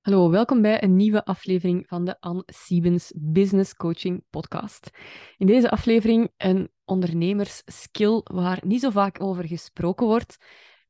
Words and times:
Hallo, 0.00 0.30
welkom 0.30 0.62
bij 0.62 0.82
een 0.82 0.96
nieuwe 0.96 1.24
aflevering 1.24 1.88
van 1.88 2.04
de 2.04 2.20
Anne 2.20 2.42
Siebens 2.46 3.12
Business 3.16 3.74
Coaching 3.74 4.24
Podcast. 4.30 4.90
In 5.36 5.46
deze 5.46 5.70
aflevering 5.70 6.32
een 6.36 6.70
ondernemersskill 6.84 8.20
waar 8.24 8.60
niet 8.66 8.80
zo 8.80 8.90
vaak 8.90 9.22
over 9.22 9.46
gesproken 9.46 10.06
wordt, 10.06 10.36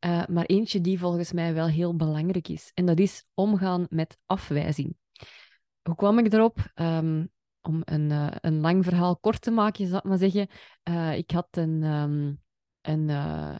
uh, 0.06 0.26
maar 0.26 0.44
eentje 0.44 0.80
die 0.80 0.98
volgens 0.98 1.32
mij 1.32 1.54
wel 1.54 1.66
heel 1.66 1.96
belangrijk 1.96 2.49
is. 2.49 2.71
En 2.74 2.87
dat 2.87 2.99
is 2.99 3.24
omgaan 3.35 3.87
met 3.88 4.19
afwijzing. 4.26 4.96
Hoe 5.83 5.95
kwam 5.95 6.19
ik 6.19 6.33
erop? 6.33 6.58
Um, 6.74 7.31
om 7.61 7.83
een, 7.85 8.11
uh, 8.11 8.31
een 8.40 8.61
lang 8.61 8.85
verhaal 8.85 9.17
kort 9.17 9.40
te 9.40 9.51
maken, 9.51 9.87
zou 9.87 9.99
ik 9.99 10.04
maar 10.04 10.19
zeggen. 10.19 10.49
Uh, 10.88 11.17
ik 11.17 11.31
had 11.31 11.49
een, 11.51 11.83
um, 11.83 12.40
een, 12.81 13.08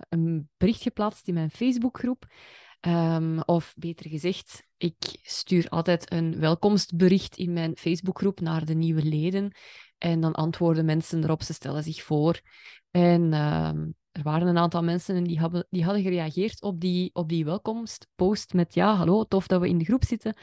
een 0.09 0.49
bericht 0.57 0.83
geplaatst 0.83 1.29
in 1.29 1.35
mijn 1.35 1.51
Facebookgroep. 1.51 2.27
Um, 2.87 3.41
of 3.41 3.75
beter 3.77 4.11
gezegd, 4.11 4.67
ik 4.77 4.97
stuur 5.23 5.69
altijd 5.69 6.13
een 6.13 6.39
welkomstbericht 6.39 7.37
in 7.37 7.53
mijn 7.53 7.77
Facebookgroep 7.77 8.41
naar 8.41 8.65
de 8.65 8.75
nieuwe 8.75 9.03
leden. 9.03 9.53
En 9.99 10.21
dan 10.21 10.33
antwoorden 10.33 10.85
mensen 10.85 11.25
erop, 11.25 11.43
ze 11.43 11.53
stellen 11.53 11.83
zich 11.83 12.03
voor. 12.03 12.41
En 12.91 13.23
um, 13.23 13.95
er 14.13 14.23
waren 14.23 14.49
een 14.49 14.59
aantal 14.59 14.83
mensen 14.83 15.25
die, 15.25 15.39
hebben, 15.39 15.67
die 15.71 15.85
hadden 15.85 16.03
gereageerd 16.03 16.63
op 16.63 16.81
die, 16.81 17.11
op 17.13 17.29
die 17.29 17.45
welkomstpost 17.45 18.53
met 18.53 18.75
ja, 18.75 18.95
hallo, 18.95 19.25
tof 19.25 19.47
dat 19.47 19.61
we 19.61 19.69
in 19.69 19.79
de 19.79 19.85
groep 19.85 20.05
zitten. 20.05 20.37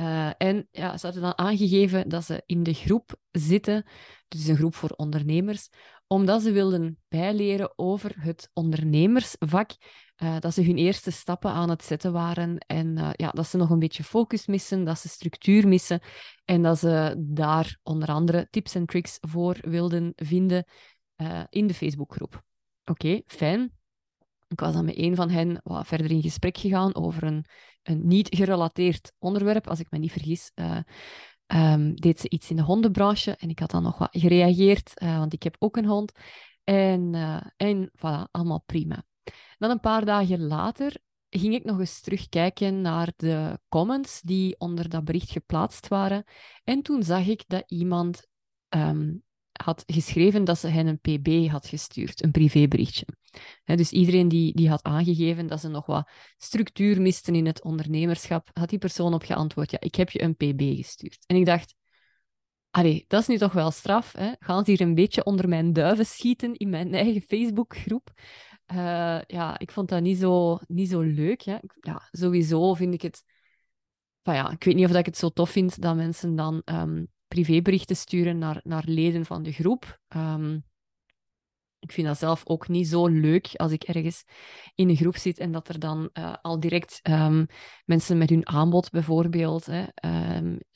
Uh, 0.00 0.30
en 0.36 0.68
ja, 0.70 0.96
ze 0.98 1.06
hadden 1.06 1.22
dan 1.22 1.38
aangegeven 1.38 2.08
dat 2.08 2.24
ze 2.24 2.42
in 2.46 2.62
de 2.62 2.74
groep 2.74 3.16
zitten, 3.30 3.86
dus 4.28 4.46
een 4.46 4.56
groep 4.56 4.74
voor 4.74 4.90
ondernemers, 4.90 5.68
omdat 6.06 6.42
ze 6.42 6.52
wilden 6.52 6.98
bijleren 7.08 7.72
over 7.78 8.14
het 8.18 8.50
ondernemersvak 8.52 9.70
uh, 10.22 10.36
dat 10.38 10.54
ze 10.54 10.62
hun 10.62 10.76
eerste 10.76 11.10
stappen 11.10 11.50
aan 11.50 11.70
het 11.70 11.84
zetten 11.84 12.12
waren 12.12 12.58
en 12.58 12.98
uh, 12.98 13.10
ja, 13.12 13.30
dat 13.30 13.46
ze 13.46 13.56
nog 13.56 13.70
een 13.70 13.78
beetje 13.78 14.04
focus 14.04 14.46
missen, 14.46 14.84
dat 14.84 14.98
ze 14.98 15.08
structuur 15.08 15.68
missen 15.68 16.00
en 16.44 16.62
dat 16.62 16.78
ze 16.78 17.14
daar 17.18 17.78
onder 17.82 18.08
andere 18.08 18.46
tips 18.50 18.74
en 18.74 18.86
tricks 18.86 19.18
voor 19.20 19.56
wilden 19.60 20.12
vinden 20.16 20.64
uh, 21.16 21.42
in 21.48 21.66
de 21.66 21.74
Facebookgroep. 21.74 22.42
Oké, 22.84 23.20
fijn. 23.26 23.72
Ik 24.48 24.60
was 24.60 24.74
dan 24.74 24.84
met 24.84 24.98
een 24.98 25.14
van 25.14 25.30
hen 25.30 25.60
wat 25.62 25.86
verder 25.86 26.10
in 26.10 26.22
gesprek 26.22 26.58
gegaan 26.58 26.94
over 26.94 27.22
een, 27.22 27.44
een 27.82 28.06
niet 28.06 28.34
gerelateerd 28.36 29.12
onderwerp, 29.18 29.68
als 29.68 29.80
ik 29.80 29.90
me 29.90 29.98
niet 29.98 30.12
vergis. 30.12 30.52
Um, 31.46 31.94
deed 31.94 32.20
ze 32.20 32.28
iets 32.30 32.50
in 32.50 32.56
de 32.56 32.62
hondenbranche 32.62 33.36
en 33.36 33.48
ik 33.48 33.58
had 33.58 33.70
dan 33.70 33.82
nog 33.82 33.98
wat 33.98 34.08
gereageerd, 34.10 34.92
want 34.94 35.32
ik 35.32 35.42
heb 35.42 35.56
ook 35.58 35.76
een 35.76 35.86
hond. 35.86 36.12
En, 36.64 37.14
en 37.56 37.90
voilà, 37.96 38.30
allemaal 38.30 38.62
prima. 38.66 39.04
Dan 39.60 39.70
een 39.70 39.80
paar 39.80 40.04
dagen 40.04 40.46
later 40.46 40.96
ging 41.28 41.54
ik 41.54 41.64
nog 41.64 41.78
eens 41.78 42.00
terugkijken 42.00 42.80
naar 42.80 43.12
de 43.16 43.58
comments 43.68 44.20
die 44.20 44.58
onder 44.58 44.88
dat 44.88 45.04
bericht 45.04 45.30
geplaatst 45.30 45.88
waren. 45.88 46.24
En 46.64 46.82
toen 46.82 47.02
zag 47.02 47.26
ik 47.26 47.44
dat 47.46 47.62
iemand 47.66 48.26
um, 48.68 49.22
had 49.52 49.82
geschreven 49.86 50.44
dat 50.44 50.58
ze 50.58 50.68
hen 50.68 50.86
een 50.86 50.98
pb 50.98 51.50
had 51.50 51.66
gestuurd, 51.66 52.22
een 52.22 52.30
privéberichtje. 52.30 53.06
He, 53.64 53.76
dus 53.76 53.90
iedereen 53.90 54.28
die, 54.28 54.54
die 54.54 54.68
had 54.68 54.82
aangegeven 54.82 55.46
dat 55.46 55.60
ze 55.60 55.68
nog 55.68 55.86
wat 55.86 56.10
structuur 56.36 57.00
misten 57.00 57.34
in 57.34 57.46
het 57.46 57.62
ondernemerschap, 57.62 58.48
had 58.52 58.68
die 58.68 58.78
persoon 58.78 59.14
op 59.14 59.22
geantwoord, 59.22 59.70
ja, 59.70 59.80
ik 59.80 59.94
heb 59.94 60.10
je 60.10 60.22
een 60.22 60.36
pb 60.36 60.76
gestuurd. 60.76 61.24
En 61.26 61.36
ik 61.36 61.46
dacht, 61.46 61.74
allee, 62.70 63.04
dat 63.08 63.20
is 63.20 63.26
nu 63.26 63.38
toch 63.38 63.52
wel 63.52 63.70
straf. 63.70 64.12
Hè? 64.12 64.32
Gaan 64.38 64.64
ze 64.64 64.70
hier 64.70 64.80
een 64.80 64.94
beetje 64.94 65.24
onder 65.24 65.48
mijn 65.48 65.72
duiven 65.72 66.06
schieten 66.06 66.54
in 66.54 66.68
mijn 66.68 66.94
eigen 66.94 67.22
Facebookgroep? 67.22 68.12
Uh, 68.72 69.20
ja, 69.26 69.58
ik 69.58 69.70
vond 69.70 69.88
dat 69.88 70.02
niet 70.02 70.18
zo, 70.18 70.58
niet 70.66 70.88
zo 70.88 71.00
leuk. 71.00 71.40
Ja, 71.40 71.62
sowieso 72.10 72.74
vind 72.74 72.94
ik 72.94 73.02
het... 73.02 73.24
Van 74.22 74.34
ja, 74.34 74.50
ik 74.50 74.64
weet 74.64 74.74
niet 74.74 74.84
of 74.88 74.96
ik 74.96 75.06
het 75.06 75.16
zo 75.16 75.28
tof 75.28 75.50
vind 75.50 75.80
dat 75.80 75.96
mensen 75.96 76.36
dan 76.36 76.62
um, 76.64 77.08
privéberichten 77.28 77.96
sturen 77.96 78.38
naar, 78.38 78.60
naar 78.64 78.82
leden 78.86 79.24
van 79.26 79.42
de 79.42 79.52
groep. 79.52 80.00
Um, 80.16 80.64
ik 81.78 81.92
vind 81.92 82.06
dat 82.06 82.18
zelf 82.18 82.42
ook 82.44 82.68
niet 82.68 82.88
zo 82.88 83.06
leuk 83.06 83.50
als 83.54 83.72
ik 83.72 83.82
ergens 83.82 84.24
in 84.74 84.88
een 84.88 84.96
groep 84.96 85.16
zit 85.16 85.38
en 85.38 85.52
dat 85.52 85.68
er 85.68 85.78
dan 85.78 86.10
uh, 86.12 86.34
al 86.42 86.60
direct 86.60 87.00
um, 87.02 87.46
mensen 87.84 88.18
met 88.18 88.30
hun 88.30 88.48
aanbod 88.48 88.90
bijvoorbeeld 88.90 89.66
hè, 89.66 89.84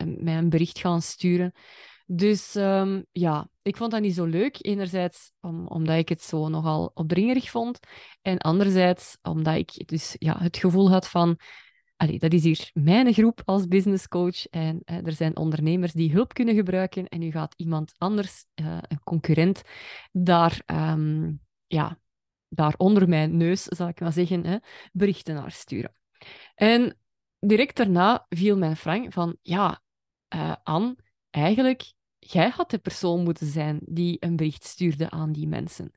mij 0.04 0.36
een 0.38 0.48
bericht 0.48 0.78
gaan 0.78 1.02
sturen. 1.02 1.52
Dus 2.06 2.54
um, 2.54 3.06
ja, 3.12 3.48
ik 3.62 3.76
vond 3.76 3.90
dat 3.90 4.00
niet 4.00 4.14
zo 4.14 4.24
leuk. 4.24 4.56
Enerzijds 4.60 5.32
om, 5.40 5.66
omdat 5.66 5.96
ik 5.96 6.08
het 6.08 6.22
zo 6.22 6.48
nogal 6.48 6.90
opdringerig 6.94 7.50
vond. 7.50 7.78
En 8.22 8.38
anderzijds 8.38 9.16
omdat 9.22 9.54
ik 9.54 9.88
dus 9.88 10.14
ja, 10.18 10.38
het 10.38 10.56
gevoel 10.56 10.90
had 10.90 11.08
van... 11.08 11.38
Dat 12.18 12.32
is 12.32 12.42
hier 12.42 12.70
mijn 12.72 13.12
groep 13.12 13.42
als 13.44 13.68
business 13.68 14.08
coach. 14.08 14.46
En 14.46 14.80
eh, 14.84 15.06
er 15.06 15.12
zijn 15.12 15.36
ondernemers 15.36 15.92
die 15.92 16.12
hulp 16.12 16.32
kunnen 16.32 16.54
gebruiken. 16.54 17.08
En 17.08 17.18
nu 17.18 17.30
gaat 17.30 17.54
iemand 17.56 17.94
anders, 17.98 18.46
uh, 18.54 18.78
een 18.80 19.02
concurrent, 19.02 19.62
daar, 20.12 20.62
um, 20.66 21.40
ja, 21.66 21.98
daar 22.48 22.74
onder 22.76 23.08
mijn 23.08 23.36
neus, 23.36 23.62
zal 23.62 23.88
ik 23.88 24.00
maar 24.00 24.12
zeggen, 24.12 24.62
berichten 24.92 25.34
naar 25.34 25.50
sturen. 25.50 25.94
En 26.54 26.98
direct 27.38 27.76
daarna 27.76 28.26
viel 28.28 28.56
mijn 28.56 28.76
frank 28.76 29.12
van... 29.12 29.36
Ja, 29.42 29.82
uh, 30.34 30.54
eigenlijk, 31.34 31.92
jij 32.18 32.48
had 32.48 32.70
de 32.70 32.78
persoon 32.78 33.22
moeten 33.22 33.46
zijn 33.46 33.80
die 33.84 34.16
een 34.20 34.36
bericht 34.36 34.64
stuurde 34.64 35.10
aan 35.10 35.32
die 35.32 35.48
mensen. 35.48 35.90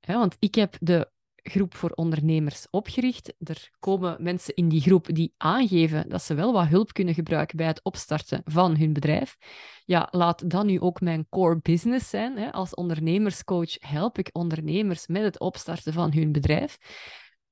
want 0.00 0.36
ik 0.38 0.54
heb 0.54 0.76
de 0.80 1.12
groep 1.34 1.74
voor 1.74 1.90
ondernemers 1.90 2.66
opgericht. 2.70 3.34
Er 3.38 3.70
komen 3.78 4.22
mensen 4.22 4.54
in 4.54 4.68
die 4.68 4.80
groep 4.80 5.06
die 5.14 5.34
aangeven 5.36 6.08
dat 6.08 6.22
ze 6.22 6.34
wel 6.34 6.52
wat 6.52 6.66
hulp 6.66 6.92
kunnen 6.92 7.14
gebruiken 7.14 7.56
bij 7.56 7.66
het 7.66 7.82
opstarten 7.82 8.40
van 8.44 8.76
hun 8.76 8.92
bedrijf. 8.92 9.36
Ja, 9.84 10.08
laat 10.10 10.50
dat 10.50 10.64
nu 10.64 10.80
ook 10.80 11.00
mijn 11.00 11.28
core 11.28 11.58
business 11.62 12.10
zijn. 12.10 12.36
Hè. 12.36 12.52
Als 12.52 12.74
ondernemerscoach 12.74 13.76
help 13.78 14.18
ik 14.18 14.30
ondernemers 14.32 15.06
met 15.06 15.22
het 15.22 15.40
opstarten 15.40 15.92
van 15.92 16.12
hun 16.12 16.32
bedrijf. 16.32 16.78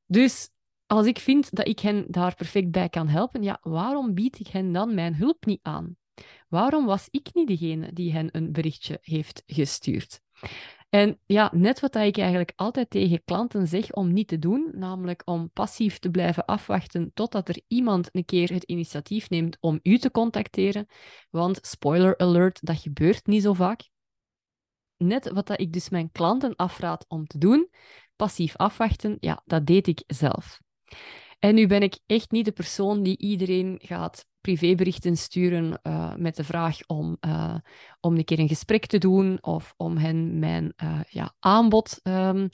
Dus 0.06 0.50
als 0.86 1.06
ik 1.06 1.18
vind 1.18 1.54
dat 1.54 1.68
ik 1.68 1.78
hen 1.78 2.04
daar 2.08 2.34
perfect 2.34 2.70
bij 2.70 2.88
kan 2.88 3.08
helpen, 3.08 3.42
ja, 3.42 3.58
waarom 3.60 4.14
bied 4.14 4.40
ik 4.40 4.46
hen 4.46 4.72
dan 4.72 4.94
mijn 4.94 5.14
hulp 5.14 5.46
niet 5.46 5.60
aan? 5.62 5.96
Waarom 6.48 6.86
was 6.86 7.08
ik 7.10 7.28
niet 7.32 7.48
degene 7.48 7.92
die 7.92 8.12
hen 8.12 8.28
een 8.32 8.52
berichtje 8.52 8.98
heeft 9.02 9.42
gestuurd? 9.46 10.20
En 10.88 11.18
ja, 11.26 11.50
net 11.54 11.80
wat 11.80 11.94
ik 11.94 12.18
eigenlijk 12.18 12.52
altijd 12.56 12.90
tegen 12.90 13.24
klanten 13.24 13.68
zeg 13.68 13.92
om 13.92 14.12
niet 14.12 14.28
te 14.28 14.38
doen, 14.38 14.70
namelijk 14.74 15.22
om 15.24 15.50
passief 15.50 15.98
te 15.98 16.10
blijven 16.10 16.44
afwachten 16.44 17.10
totdat 17.14 17.48
er 17.48 17.60
iemand 17.68 18.08
een 18.12 18.24
keer 18.24 18.52
het 18.52 18.62
initiatief 18.62 19.30
neemt 19.30 19.56
om 19.60 19.80
u 19.82 19.98
te 19.98 20.10
contacteren. 20.10 20.86
Want 21.30 21.58
spoiler 21.62 22.18
alert, 22.18 22.66
dat 22.66 22.80
gebeurt 22.80 23.26
niet 23.26 23.42
zo 23.42 23.52
vaak. 23.52 23.88
Net 24.96 25.30
wat 25.30 25.60
ik 25.60 25.72
dus 25.72 25.88
mijn 25.88 26.10
klanten 26.12 26.56
afraad 26.56 27.04
om 27.08 27.26
te 27.26 27.38
doen, 27.38 27.70
passief 28.16 28.56
afwachten, 28.56 29.16
ja, 29.20 29.42
dat 29.44 29.66
deed 29.66 29.86
ik 29.86 30.02
zelf. 30.06 30.60
En 31.38 31.54
nu 31.54 31.66
ben 31.66 31.82
ik 31.82 31.98
echt 32.06 32.30
niet 32.30 32.44
de 32.44 32.52
persoon 32.52 33.02
die 33.02 33.18
iedereen 33.18 33.78
gaat 33.82 34.26
privéberichten 34.42 35.16
sturen 35.16 35.80
uh, 35.82 36.14
met 36.16 36.36
de 36.36 36.44
vraag 36.44 36.78
om, 36.86 37.16
uh, 37.20 37.54
om 38.00 38.16
een 38.16 38.24
keer 38.24 38.38
een 38.38 38.48
gesprek 38.48 38.86
te 38.86 38.98
doen 38.98 39.38
of 39.40 39.74
om 39.76 39.96
hen 39.96 40.38
mijn 40.38 40.72
uh, 40.82 41.00
ja, 41.08 41.34
aanbod 41.38 42.00
um, 42.02 42.48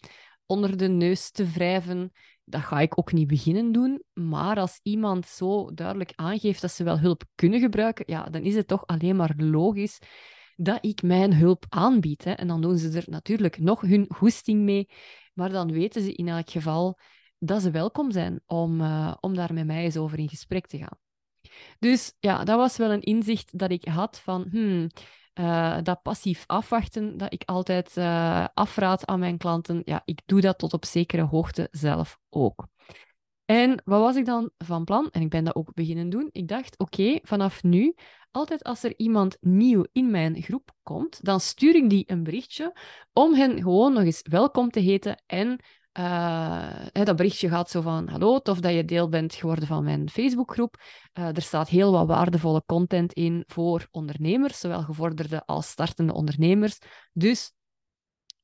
onder 0.46 0.76
de 0.76 0.88
neus 0.88 1.30
te 1.30 1.50
wrijven. 1.50 2.12
Dat 2.44 2.60
ga 2.60 2.80
ik 2.80 2.98
ook 2.98 3.12
niet 3.12 3.26
beginnen 3.26 3.72
doen. 3.72 4.02
Maar 4.12 4.58
als 4.58 4.80
iemand 4.82 5.26
zo 5.26 5.74
duidelijk 5.74 6.12
aangeeft 6.14 6.60
dat 6.60 6.70
ze 6.70 6.84
wel 6.84 6.98
hulp 6.98 7.24
kunnen 7.34 7.60
gebruiken, 7.60 8.04
ja, 8.08 8.24
dan 8.24 8.42
is 8.42 8.54
het 8.54 8.66
toch 8.66 8.86
alleen 8.86 9.16
maar 9.16 9.34
logisch 9.36 9.98
dat 10.56 10.78
ik 10.84 11.02
mijn 11.02 11.34
hulp 11.34 11.64
aanbied. 11.68 12.24
Hè. 12.24 12.32
En 12.32 12.48
dan 12.48 12.60
doen 12.60 12.78
ze 12.78 12.98
er 12.98 13.04
natuurlijk 13.06 13.58
nog 13.58 13.80
hun 13.80 14.06
goesting 14.08 14.62
mee. 14.62 14.88
Maar 15.34 15.50
dan 15.50 15.72
weten 15.72 16.02
ze 16.02 16.12
in 16.12 16.28
elk 16.28 16.50
geval 16.50 16.98
dat 17.38 17.62
ze 17.62 17.70
welkom 17.70 18.12
zijn 18.12 18.40
om, 18.46 18.80
om 19.20 19.34
daar 19.34 19.54
met 19.54 19.66
mij 19.66 19.84
eens 19.84 19.96
over 19.96 20.18
in 20.18 20.28
gesprek 20.28 20.66
te 20.66 20.78
gaan. 20.78 21.07
Dus 21.78 22.14
ja, 22.20 22.44
dat 22.44 22.56
was 22.56 22.76
wel 22.76 22.90
een 22.90 23.02
inzicht 23.02 23.58
dat 23.58 23.70
ik 23.70 23.84
had 23.84 24.20
van 24.20 24.46
hmm, 24.50 24.88
uh, 25.34 25.78
dat 25.82 26.02
passief 26.02 26.44
afwachten, 26.46 27.16
dat 27.16 27.32
ik 27.32 27.42
altijd 27.44 27.96
uh, 27.96 28.46
afraad 28.54 29.06
aan 29.06 29.18
mijn 29.18 29.38
klanten. 29.38 29.82
Ja, 29.84 30.02
ik 30.04 30.20
doe 30.26 30.40
dat 30.40 30.58
tot 30.58 30.72
op 30.72 30.84
zekere 30.84 31.22
hoogte 31.22 31.68
zelf 31.70 32.18
ook. 32.30 32.66
En 33.44 33.82
wat 33.84 34.00
was 34.00 34.16
ik 34.16 34.24
dan 34.24 34.50
van 34.58 34.84
plan? 34.84 35.08
En 35.10 35.22
ik 35.22 35.28
ben 35.28 35.44
dat 35.44 35.54
ook 35.54 35.74
beginnen 35.74 36.08
doen. 36.08 36.28
Ik 36.32 36.48
dacht, 36.48 36.78
oké, 36.78 37.18
vanaf 37.22 37.62
nu, 37.62 37.94
altijd 38.30 38.64
als 38.64 38.82
er 38.82 38.94
iemand 38.96 39.36
nieuw 39.40 39.84
in 39.92 40.10
mijn 40.10 40.42
groep 40.42 40.70
komt, 40.82 41.24
dan 41.24 41.40
stuur 41.40 41.74
ik 41.74 41.90
die 41.90 42.04
een 42.06 42.22
berichtje 42.22 42.76
om 43.12 43.34
hen 43.34 43.62
gewoon 43.62 43.92
nog 43.92 44.02
eens 44.02 44.20
welkom 44.22 44.70
te 44.70 44.80
heten 44.80 45.22
en 45.26 45.60
uh, 45.98 47.04
dat 47.04 47.16
berichtje 47.16 47.48
gaat 47.48 47.70
zo 47.70 47.80
van: 47.80 48.08
Hallo, 48.08 48.38
tof 48.38 48.60
dat 48.60 48.72
je 48.72 48.84
deel 48.84 49.08
bent 49.08 49.34
geworden 49.34 49.66
van 49.66 49.84
mijn 49.84 50.10
Facebookgroep. 50.10 50.82
Uh, 51.18 51.36
er 51.36 51.42
staat 51.42 51.68
heel 51.68 51.92
wat 51.92 52.06
waardevolle 52.06 52.62
content 52.66 53.12
in 53.12 53.44
voor 53.46 53.88
ondernemers, 53.90 54.60
zowel 54.60 54.82
gevorderde 54.82 55.46
als 55.46 55.68
startende 55.68 56.12
ondernemers. 56.12 56.78
Dus 57.12 57.52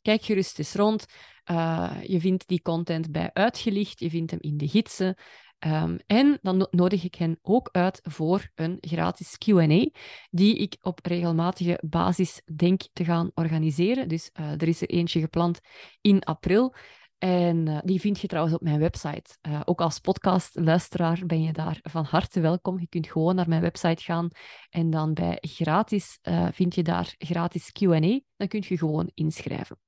kijk 0.02 0.22
gerust 0.22 0.58
eens 0.58 0.74
rond. 0.74 1.06
Uh, 1.50 1.92
je 2.02 2.20
vindt 2.20 2.48
die 2.48 2.62
content 2.62 3.12
bij 3.12 3.30
Uitgelicht, 3.32 4.00
je 4.00 4.10
vindt 4.10 4.30
hem 4.30 4.40
in 4.40 4.56
de 4.56 4.68
gidsen. 4.68 5.14
Ehm, 5.58 5.96
en 6.06 6.38
dan 6.42 6.66
nodig 6.70 7.04
ik 7.04 7.14
hen 7.14 7.38
ook 7.42 7.68
uit 7.72 8.00
voor 8.02 8.50
een 8.54 8.76
gratis 8.80 9.38
QA, 9.38 9.88
die 10.30 10.56
ik 10.56 10.76
op 10.80 10.98
regelmatige 11.02 11.78
basis 11.86 12.42
denk 12.56 12.82
te 12.92 13.04
gaan 13.04 13.30
organiseren. 13.34 14.08
Dus 14.08 14.30
er 14.32 14.68
is 14.68 14.80
er 14.80 14.88
eentje 14.88 15.20
gepland 15.20 15.60
in 16.00 16.22
april. 16.22 16.74
En 17.18 17.66
uh, 17.66 17.78
die 17.84 18.00
vind 18.00 18.20
je 18.20 18.26
trouwens 18.26 18.54
op 18.54 18.62
mijn 18.62 18.78
website. 18.78 19.36
Uh, 19.48 19.60
ook 19.64 19.80
als 19.80 19.98
podcastluisteraar 19.98 21.22
ben 21.26 21.42
je 21.42 21.52
daar 21.52 21.78
van 21.82 22.04
harte 22.04 22.40
welkom. 22.40 22.80
Je 22.80 22.88
kunt 22.88 23.06
gewoon 23.06 23.34
naar 23.34 23.48
mijn 23.48 23.60
website 23.60 24.02
gaan 24.02 24.28
en 24.70 24.90
dan 24.90 25.14
bij 25.14 25.38
gratis 25.40 26.18
vind 26.52 26.74
je 26.74 26.82
daar 26.82 27.14
gratis 27.18 27.72
Q&A. 27.72 28.20
Dan 28.36 28.48
kun 28.48 28.64
je 28.66 28.78
gewoon 28.78 29.10
inschrijven. 29.14 29.78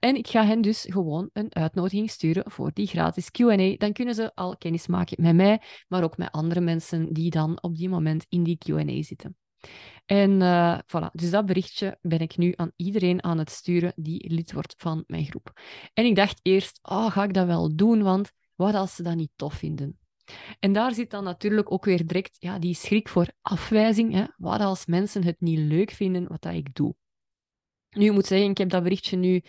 En 0.00 0.16
ik 0.16 0.28
ga 0.28 0.44
hen 0.44 0.60
dus 0.60 0.86
gewoon 0.88 1.30
een 1.32 1.54
uitnodiging 1.54 2.10
sturen 2.10 2.50
voor 2.50 2.70
die 2.72 2.86
gratis 2.86 3.30
QA. 3.30 3.76
Dan 3.76 3.92
kunnen 3.92 4.14
ze 4.14 4.34
al 4.34 4.56
kennis 4.56 4.86
maken 4.86 5.22
met 5.22 5.34
mij, 5.34 5.62
maar 5.88 6.02
ook 6.02 6.16
met 6.16 6.32
andere 6.32 6.60
mensen 6.60 7.12
die 7.12 7.30
dan 7.30 7.62
op 7.62 7.76
die 7.76 7.88
moment 7.88 8.26
in 8.28 8.42
die 8.42 8.58
QA 8.58 9.02
zitten. 9.02 9.36
En 10.08 10.40
uh, 10.40 10.78
voilà, 10.78 11.10
dus 11.12 11.30
dat 11.30 11.46
berichtje 11.46 11.98
ben 12.00 12.18
ik 12.18 12.36
nu 12.36 12.52
aan 12.56 12.72
iedereen 12.76 13.22
aan 13.22 13.38
het 13.38 13.50
sturen 13.50 13.92
die 13.96 14.30
lid 14.32 14.52
wordt 14.52 14.74
van 14.76 15.04
mijn 15.06 15.24
groep. 15.24 15.60
En 15.94 16.04
ik 16.04 16.16
dacht 16.16 16.40
eerst, 16.42 16.78
oh, 16.82 17.10
ga 17.10 17.24
ik 17.24 17.34
dat 17.34 17.46
wel 17.46 17.76
doen, 17.76 18.02
want 18.02 18.32
wat 18.54 18.74
als 18.74 18.94
ze 18.94 19.02
dat 19.02 19.14
niet 19.14 19.30
tof 19.36 19.54
vinden? 19.54 19.98
En 20.58 20.72
daar 20.72 20.94
zit 20.94 21.10
dan 21.10 21.24
natuurlijk 21.24 21.72
ook 21.72 21.84
weer 21.84 22.06
direct 22.06 22.36
ja, 22.38 22.58
die 22.58 22.74
schrik 22.74 23.08
voor 23.08 23.32
afwijzing. 23.42 24.12
Hè? 24.12 24.24
Wat 24.36 24.60
als 24.60 24.86
mensen 24.86 25.24
het 25.24 25.40
niet 25.40 25.58
leuk 25.58 25.90
vinden 25.90 26.28
wat 26.28 26.42
dat 26.42 26.54
ik 26.54 26.74
doe? 26.74 26.94
Nu, 27.90 28.06
ik 28.06 28.12
moet 28.12 28.26
zeggen, 28.26 28.50
ik 28.50 28.58
heb 28.58 28.68
dat 28.70 28.82
berichtje 28.82 29.16
nu 29.16 29.42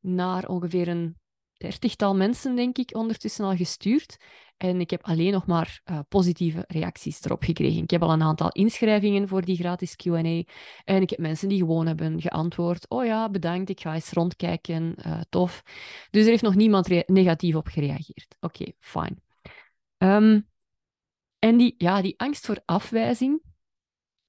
naar 0.00 0.46
ongeveer 0.46 0.88
een 0.88 1.16
dertigtal 1.52 2.16
mensen, 2.16 2.56
denk 2.56 2.78
ik, 2.78 2.96
ondertussen 2.96 3.44
al 3.44 3.56
gestuurd. 3.56 4.16
En 4.58 4.80
ik 4.80 4.90
heb 4.90 5.02
alleen 5.04 5.32
nog 5.32 5.46
maar 5.46 5.80
uh, 5.84 5.98
positieve 6.08 6.64
reacties 6.66 7.24
erop 7.24 7.42
gekregen. 7.42 7.82
Ik 7.82 7.90
heb 7.90 8.02
al 8.02 8.12
een 8.12 8.22
aantal 8.22 8.48
inschrijvingen 8.48 9.28
voor 9.28 9.44
die 9.44 9.56
gratis 9.56 9.96
QA. 9.96 10.42
En 10.84 11.02
ik 11.02 11.10
heb 11.10 11.18
mensen 11.18 11.48
die 11.48 11.58
gewoon 11.58 11.86
hebben 11.86 12.20
geantwoord: 12.20 12.88
Oh 12.88 13.04
ja, 13.04 13.30
bedankt, 13.30 13.70
ik 13.70 13.80
ga 13.80 13.94
eens 13.94 14.12
rondkijken, 14.12 14.94
uh, 15.06 15.20
tof. 15.28 15.62
Dus 16.10 16.24
er 16.24 16.30
heeft 16.30 16.42
nog 16.42 16.54
niemand 16.54 16.88
negatief 17.06 17.54
op 17.54 17.66
gereageerd. 17.66 18.36
Oké, 18.40 18.72
fine. 18.80 19.16
Um, 19.98 20.48
en 21.38 21.56
die, 21.56 21.74
ja, 21.78 22.02
die 22.02 22.20
angst 22.20 22.46
voor 22.46 22.62
afwijzing, 22.64 23.42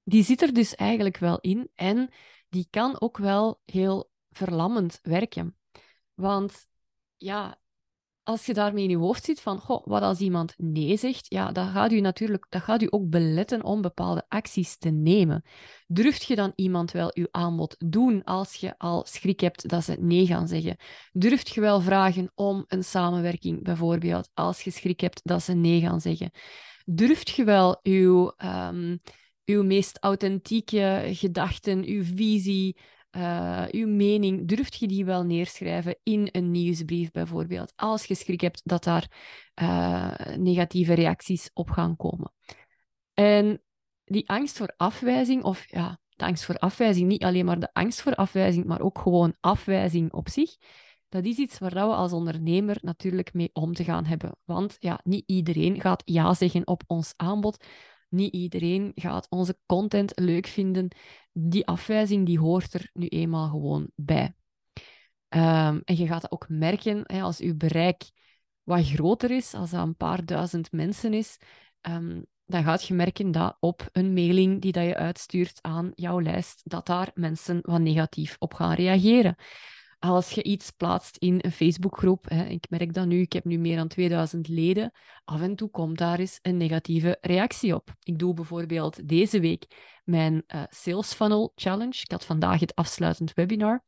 die 0.04 0.24
zit 0.24 0.42
er 0.42 0.54
dus 0.54 0.76
eigenlijk 0.76 1.18
wel 1.18 1.40
in. 1.40 1.70
En 1.76 2.10
die 2.50 2.68
kan 2.70 3.02
ook 3.02 3.18
wel 3.18 3.62
heel 3.66 4.12
verlammend 4.30 5.00
werken. 5.02 5.58
Want 6.14 6.68
ja, 7.18 7.60
als 8.30 8.46
je 8.46 8.54
daarmee 8.54 8.84
in 8.84 8.90
je 8.90 8.98
hoofd 8.98 9.24
zit 9.24 9.42
van, 9.42 9.60
goh, 9.60 9.86
wat 9.86 10.02
als 10.02 10.20
iemand 10.20 10.54
nee 10.58 10.98
zegt, 10.98 11.26
ja, 11.30 11.52
dat 11.52 11.68
gaat 11.68 11.92
u 11.92 12.00
natuurlijk 12.00 12.46
dat 12.50 12.62
gaat 12.62 12.82
u 12.82 12.88
ook 12.90 13.10
beletten 13.10 13.64
om 13.64 13.82
bepaalde 13.82 14.26
acties 14.28 14.78
te 14.78 14.90
nemen. 14.90 15.44
Durft 15.88 16.24
je 16.24 16.36
dan 16.36 16.52
iemand 16.56 16.92
wel 16.92 17.12
uw 17.14 17.28
aanbod 17.32 17.76
doen 17.78 18.24
als 18.24 18.56
je 18.56 18.78
al 18.78 19.06
schrik 19.06 19.40
hebt 19.40 19.70
dat 19.70 19.84
ze 19.84 19.96
nee 20.00 20.26
gaan 20.26 20.48
zeggen? 20.48 20.78
Durft 21.12 21.50
je 21.50 21.62
wel 21.62 21.82
vragen 21.82 22.32
om 22.36 22.66
een 22.68 22.84
samenwerking, 22.84 23.64
bijvoorbeeld, 23.64 24.30
als 24.34 24.62
je 24.62 24.72
schrik 24.72 25.00
hebt 25.00 25.22
dat 25.24 25.44
ze 25.44 25.54
nee 25.54 25.80
gaan 25.80 26.02
zeggen? 26.02 26.32
Durft 26.86 27.30
je 27.30 27.44
wel 27.44 27.80
uw 27.84 28.34
um, 28.38 29.00
uw 29.46 29.64
meest 29.64 29.98
authentieke 30.00 31.10
gedachten, 31.12 31.86
uw 31.86 32.04
visie, 32.04 32.78
uh, 33.12 33.66
uw 33.72 33.88
mening, 33.88 34.48
durft 34.48 34.76
je 34.76 34.88
die 34.88 35.06
wel 35.06 35.24
neerschrijven 35.24 36.00
in 36.04 36.30
een 36.32 36.52
nieuwsbrief 36.52 37.12
bijvoorbeeld, 37.12 37.74
als 37.76 38.06
je 38.06 38.16
schrik 38.16 38.42
hebt 38.42 38.62
dat 38.64 38.84
daar 38.84 39.12
uh, 39.62 40.36
negatieve 40.38 40.94
reacties 40.94 41.50
op 41.54 41.70
gaan 41.70 41.96
komen. 41.96 42.34
En 43.14 43.64
die 44.04 44.30
angst 44.30 44.58
voor 44.58 44.74
afwijzing, 44.78 45.44
of 45.44 45.72
ja, 45.72 46.00
de 46.10 46.26
angst 46.26 46.46
voor 46.46 46.58
afwijzing, 46.58 47.08
niet 47.08 47.24
alleen 47.24 47.46
maar 47.46 47.60
de 47.60 47.74
angst 47.74 48.02
voor 48.02 48.16
afwijzing, 48.16 48.66
maar 48.66 48.82
ook 48.82 49.00
gewoon 49.00 49.36
afwijzing 49.40 50.14
op 50.14 50.30
zich, 50.30 50.56
dat 51.10 51.26
is 51.26 51.38
iets 51.38 51.60
waar 51.60 51.74
we 51.74 51.80
als 51.80 52.14
ondernemer 52.14 52.78
natuurlijk 52.82 53.34
mee 53.34 53.50
om 53.54 53.74
te 53.74 53.84
gaan 53.84 54.06
hebben. 54.06 54.38
Want 54.44 54.76
ja, 54.80 55.00
niet 55.04 55.24
iedereen 55.26 55.82
gaat 55.82 56.02
ja 56.06 56.34
zeggen 56.34 56.68
op 56.68 56.84
ons 56.88 57.14
aanbod. 57.16 57.64
Niet 58.10 58.34
iedereen 58.34 58.92
gaat 58.96 59.28
onze 59.30 59.58
content 59.66 60.12
leuk 60.16 60.48
vinden. 60.48 60.88
Die 61.32 61.68
afwijzing 61.68 62.26
die 62.26 62.40
hoort 62.40 62.74
er 62.74 62.90
nu 62.94 63.08
eenmaal 63.08 63.50
gewoon 63.50 63.90
bij. 63.96 64.34
Um, 65.30 65.82
en 65.86 65.96
je 65.98 66.08
gaat 66.08 66.22
dat 66.22 66.32
ook 66.32 66.50
merken 66.50 67.02
hè, 67.06 67.22
als 67.22 67.40
uw 67.40 67.56
bereik 67.56 68.04
wat 68.64 68.88
groter 68.88 69.32
is, 69.32 69.54
als 69.54 69.70
dat 69.70 69.88
een 69.88 69.96
paar 69.96 70.26
duizend 70.26 70.72
mensen 70.72 71.14
is, 71.14 71.38
um, 71.82 72.26
dan 72.46 72.64
gaat 72.64 72.84
je 72.84 72.94
merken 72.94 73.32
dat 73.32 73.58
op 73.60 73.90
een 73.92 74.14
mailing 74.14 74.62
die 74.62 74.72
dat 74.72 74.84
je 74.84 74.96
uitstuurt 74.96 75.62
aan 75.62 75.92
jouw 75.96 76.22
lijst, 76.22 76.62
dat 76.64 76.86
daar 76.86 77.12
mensen 77.14 77.60
wat 77.62 77.80
negatief 77.80 78.36
op 78.40 78.54
gaan 78.54 78.74
reageren 78.74 79.36
als 80.00 80.32
je 80.32 80.44
iets 80.44 80.72
plaatst 80.72 81.18
in 81.18 81.40
een 81.42 81.52
Facebookgroep, 81.52 82.30
hè, 82.30 82.46
ik 82.46 82.70
merk 82.70 82.94
dat 82.94 83.06
nu, 83.06 83.20
ik 83.22 83.34
heb 83.34 83.46
nu 83.46 83.58
meer 83.58 83.76
dan 83.76 83.88
2000 83.88 84.48
leden, 84.48 84.92
af 85.24 85.42
en 85.42 85.56
toe 85.56 85.70
komt 85.70 85.98
daar 85.98 86.20
eens 86.20 86.40
een 86.42 86.58
negatieve 86.58 87.18
reactie 87.22 87.76
op. 87.76 87.96
Ik 88.04 88.20
doe 88.20 88.34
bijvoorbeeld 88.34 89.08
deze 89.08 89.40
week 89.40 89.66
mijn 90.04 90.44
uh, 90.48 90.64
Sales 90.70 91.14
Funnel 91.14 91.52
Challenge. 91.56 92.00
Ik 92.02 92.12
had 92.12 92.26
vandaag 92.26 92.60
het 92.60 92.76
afsluitend 92.76 93.34
webinar. 93.34 93.84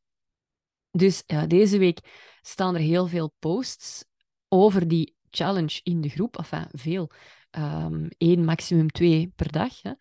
Dus 0.92 1.24
uh, 1.28 1.44
deze 1.48 1.78
week 1.78 2.00
staan 2.42 2.76
er 2.76 2.82
heel 2.82 3.08
veel 3.08 3.34
posts 3.40 4.06
over 4.48 4.88
die 4.88 5.16
challenge 5.30 5.80
in 5.84 6.02
de 6.02 6.10
groep. 6.10 6.38
Enfin, 6.38 6.68
veel 6.72 7.12
um, 7.58 8.08
één, 8.18 8.46
maximum 8.46 8.92
twee 8.92 9.32
per 9.36 9.52
dag. 9.52 9.82
Hè. 9.82 9.92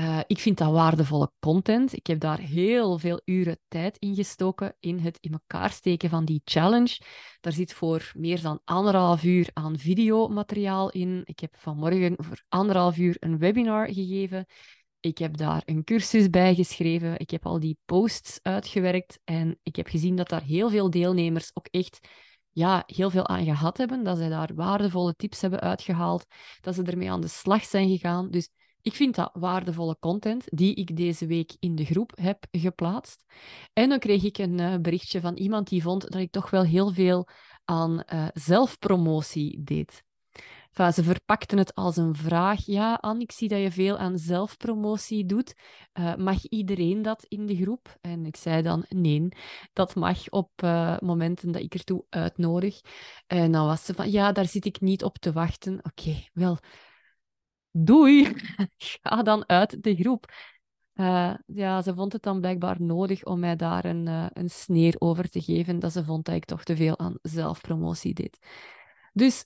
Uh, 0.00 0.20
ik 0.26 0.38
vind 0.38 0.58
dat 0.58 0.72
waardevolle 0.72 1.32
content. 1.38 1.92
Ik 1.92 2.06
heb 2.06 2.20
daar 2.20 2.38
heel 2.38 2.98
veel 2.98 3.20
uren 3.24 3.58
tijd 3.68 3.98
in 3.98 4.14
gestoken 4.14 4.76
in 4.80 4.98
het 4.98 5.18
in 5.20 5.32
elkaar 5.32 5.70
steken 5.70 6.10
van 6.10 6.24
die 6.24 6.40
challenge. 6.44 7.00
Daar 7.40 7.52
zit 7.52 7.72
voor 7.72 8.12
meer 8.16 8.42
dan 8.42 8.60
anderhalf 8.64 9.24
uur 9.24 9.50
aan 9.52 9.78
videomateriaal 9.78 10.90
in. 10.90 11.22
Ik 11.24 11.40
heb 11.40 11.54
vanmorgen 11.58 12.14
voor 12.18 12.42
anderhalf 12.48 12.98
uur 12.98 13.16
een 13.18 13.38
webinar 13.38 13.86
gegeven. 13.92 14.46
Ik 15.00 15.18
heb 15.18 15.36
daar 15.36 15.62
een 15.64 15.84
cursus 15.84 16.30
bij 16.30 16.54
geschreven. 16.54 17.18
Ik 17.18 17.30
heb 17.30 17.46
al 17.46 17.60
die 17.60 17.78
posts 17.84 18.38
uitgewerkt. 18.42 19.18
En 19.24 19.58
ik 19.62 19.76
heb 19.76 19.86
gezien 19.86 20.16
dat 20.16 20.28
daar 20.28 20.42
heel 20.42 20.70
veel 20.70 20.90
deelnemers 20.90 21.50
ook 21.54 21.66
echt 21.70 22.08
ja, 22.56 22.82
heel 22.86 23.10
veel 23.10 23.26
aan 23.26 23.44
gehad 23.44 23.76
hebben, 23.76 24.04
dat 24.04 24.16
zij 24.16 24.28
daar 24.28 24.54
waardevolle 24.54 25.14
tips 25.14 25.40
hebben 25.40 25.60
uitgehaald, 25.60 26.26
dat 26.60 26.74
ze 26.74 26.82
ermee 26.82 27.10
aan 27.10 27.20
de 27.20 27.28
slag 27.28 27.64
zijn 27.64 27.88
gegaan. 27.88 28.30
Dus 28.30 28.50
ik 28.82 28.94
vind 28.94 29.14
dat 29.14 29.30
waardevolle 29.32 29.96
content 30.00 30.44
die 30.46 30.74
ik 30.74 30.96
deze 30.96 31.26
week 31.26 31.56
in 31.58 31.74
de 31.74 31.84
groep 31.84 32.12
heb 32.14 32.46
geplaatst. 32.50 33.24
En 33.72 33.88
dan 33.88 33.98
kreeg 33.98 34.22
ik 34.22 34.38
een 34.38 34.58
uh, 34.58 34.74
berichtje 34.80 35.20
van 35.20 35.34
iemand 35.34 35.68
die 35.68 35.82
vond 35.82 36.02
dat 36.02 36.20
ik 36.20 36.30
toch 36.30 36.50
wel 36.50 36.62
heel 36.62 36.92
veel 36.92 37.28
aan 37.64 38.02
uh, 38.12 38.26
zelfpromotie 38.32 39.62
deed. 39.62 40.02
Ze 40.76 41.02
verpakten 41.02 41.58
het 41.58 41.74
als 41.74 41.96
een 41.96 42.14
vraag. 42.14 42.66
Ja, 42.66 42.94
Anne, 42.94 43.22
ik 43.22 43.32
zie 43.32 43.48
dat 43.48 43.60
je 43.60 43.70
veel 43.70 43.98
aan 43.98 44.18
zelfpromotie 44.18 45.26
doet. 45.26 45.54
Uh, 45.94 46.14
mag 46.14 46.44
iedereen 46.44 47.02
dat 47.02 47.24
in 47.28 47.46
de 47.46 47.56
groep? 47.56 47.96
En 48.00 48.26
ik 48.26 48.36
zei 48.36 48.62
dan 48.62 48.84
nee, 48.88 49.28
dat 49.72 49.94
mag 49.94 50.30
op 50.30 50.50
uh, 50.64 50.98
momenten 50.98 51.52
dat 51.52 51.62
ik 51.62 51.74
ertoe 51.74 52.04
uitnodig. 52.08 52.80
En 53.26 53.52
dan 53.52 53.66
was 53.66 53.84
ze 53.84 53.94
van, 53.94 54.10
ja, 54.10 54.32
daar 54.32 54.46
zit 54.46 54.64
ik 54.64 54.80
niet 54.80 55.04
op 55.04 55.18
te 55.18 55.32
wachten. 55.32 55.80
Oké, 55.82 56.24
wel, 56.32 56.58
doei, 57.70 58.34
ga 59.02 59.22
dan 59.22 59.48
uit 59.48 59.82
de 59.82 59.94
groep. 59.94 60.32
Uh, 60.94 61.34
ja, 61.46 61.82
ze 61.82 61.94
vond 61.94 62.12
het 62.12 62.22
dan 62.22 62.40
blijkbaar 62.40 62.82
nodig 62.82 63.24
om 63.24 63.40
mij 63.40 63.56
daar 63.56 63.84
een, 63.84 64.06
een 64.32 64.50
sneer 64.50 64.94
over 64.98 65.28
te 65.28 65.40
geven, 65.40 65.78
dat 65.78 65.92
ze 65.92 66.04
vond 66.04 66.24
dat 66.24 66.34
ik 66.34 66.44
toch 66.44 66.64
te 66.64 66.76
veel 66.76 66.98
aan 66.98 67.18
zelfpromotie 67.22 68.14
deed. 68.14 68.38
Dus 69.12 69.44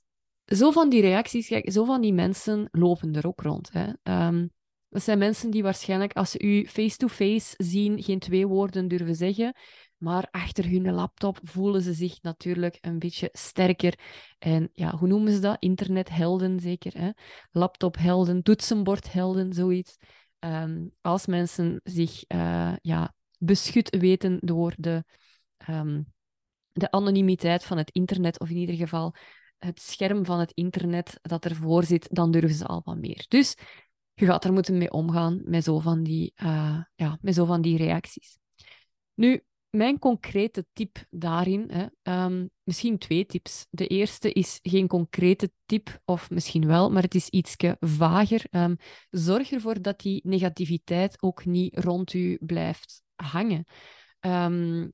zo 0.56 0.70
van 0.70 0.88
die 0.88 1.00
reacties, 1.00 1.46
zo 1.46 1.84
van 1.84 2.00
die 2.00 2.12
mensen 2.12 2.68
lopen 2.70 3.14
er 3.14 3.26
ook 3.26 3.40
rond. 3.40 3.70
Hè. 3.72 3.86
Um, 4.26 4.50
dat 4.88 5.02
zijn 5.02 5.18
mensen 5.18 5.50
die 5.50 5.62
waarschijnlijk, 5.62 6.12
als 6.12 6.30
ze 6.30 6.42
u 6.42 6.66
face-to-face 6.66 7.54
zien, 7.56 8.02
geen 8.02 8.18
twee 8.18 8.46
woorden 8.46 8.88
durven 8.88 9.14
zeggen. 9.14 9.56
Maar 9.96 10.28
achter 10.30 10.68
hun 10.68 10.92
laptop 10.92 11.38
voelen 11.42 11.82
ze 11.82 11.92
zich 11.92 12.22
natuurlijk 12.22 12.78
een 12.80 12.98
beetje 12.98 13.28
sterker. 13.32 13.98
En 14.38 14.70
ja, 14.72 14.96
hoe 14.96 15.08
noemen 15.08 15.32
ze 15.32 15.38
dat? 15.38 15.56
Internethelden 15.58 16.60
zeker. 16.60 17.14
Laptophelden, 17.50 18.42
toetsenbordhelden, 18.42 19.52
zoiets. 19.52 19.96
Um, 20.38 20.90
als 21.00 21.26
mensen 21.26 21.80
zich 21.84 22.24
uh, 22.28 22.72
ja, 22.80 23.14
beschut 23.38 23.96
weten 23.96 24.38
door 24.40 24.74
de, 24.76 25.04
um, 25.68 26.12
de 26.72 26.90
anonimiteit 26.90 27.64
van 27.64 27.78
het 27.78 27.90
internet, 27.90 28.40
of 28.40 28.50
in 28.50 28.56
ieder 28.56 28.76
geval 28.76 29.14
het 29.60 29.80
scherm 29.80 30.24
van 30.24 30.38
het 30.38 30.52
internet 30.52 31.18
dat 31.22 31.44
ervoor 31.44 31.84
zit, 31.84 32.08
dan 32.10 32.30
durven 32.30 32.54
ze 32.54 32.66
al 32.66 32.82
wat 32.84 32.98
meer. 32.98 33.24
Dus 33.28 33.56
je 34.14 34.26
gaat 34.26 34.44
er 34.44 34.52
moeten 34.52 34.78
mee 34.78 34.90
omgaan 34.90 35.40
met 35.44 35.64
zo 35.64 35.78
van 35.78 36.02
die, 36.02 36.32
uh, 36.42 36.82
ja, 36.94 37.18
met 37.20 37.34
zo 37.34 37.44
van 37.44 37.62
die 37.62 37.76
reacties. 37.76 38.38
Nu, 39.14 39.44
mijn 39.70 39.98
concrete 39.98 40.66
tip 40.72 41.04
daarin, 41.10 41.70
hè, 41.70 41.86
ehm, 42.02 42.46
misschien 42.62 42.98
twee 42.98 43.26
tips. 43.26 43.66
De 43.70 43.86
eerste 43.86 44.32
is 44.32 44.58
geen 44.62 44.86
concrete 44.86 45.52
tip, 45.66 46.00
of 46.04 46.30
misschien 46.30 46.66
wel, 46.66 46.90
maar 46.90 47.02
het 47.02 47.14
is 47.14 47.28
iets 47.28 47.56
vager. 47.80 48.44
Um, 48.50 48.76
zorg 49.10 49.50
ervoor 49.50 49.82
dat 49.82 50.00
die 50.00 50.20
negativiteit 50.24 51.22
ook 51.22 51.44
niet 51.44 51.78
rond 51.78 52.12
u 52.12 52.38
blijft 52.40 53.02
hangen. 53.14 53.64
Um, 54.20 54.92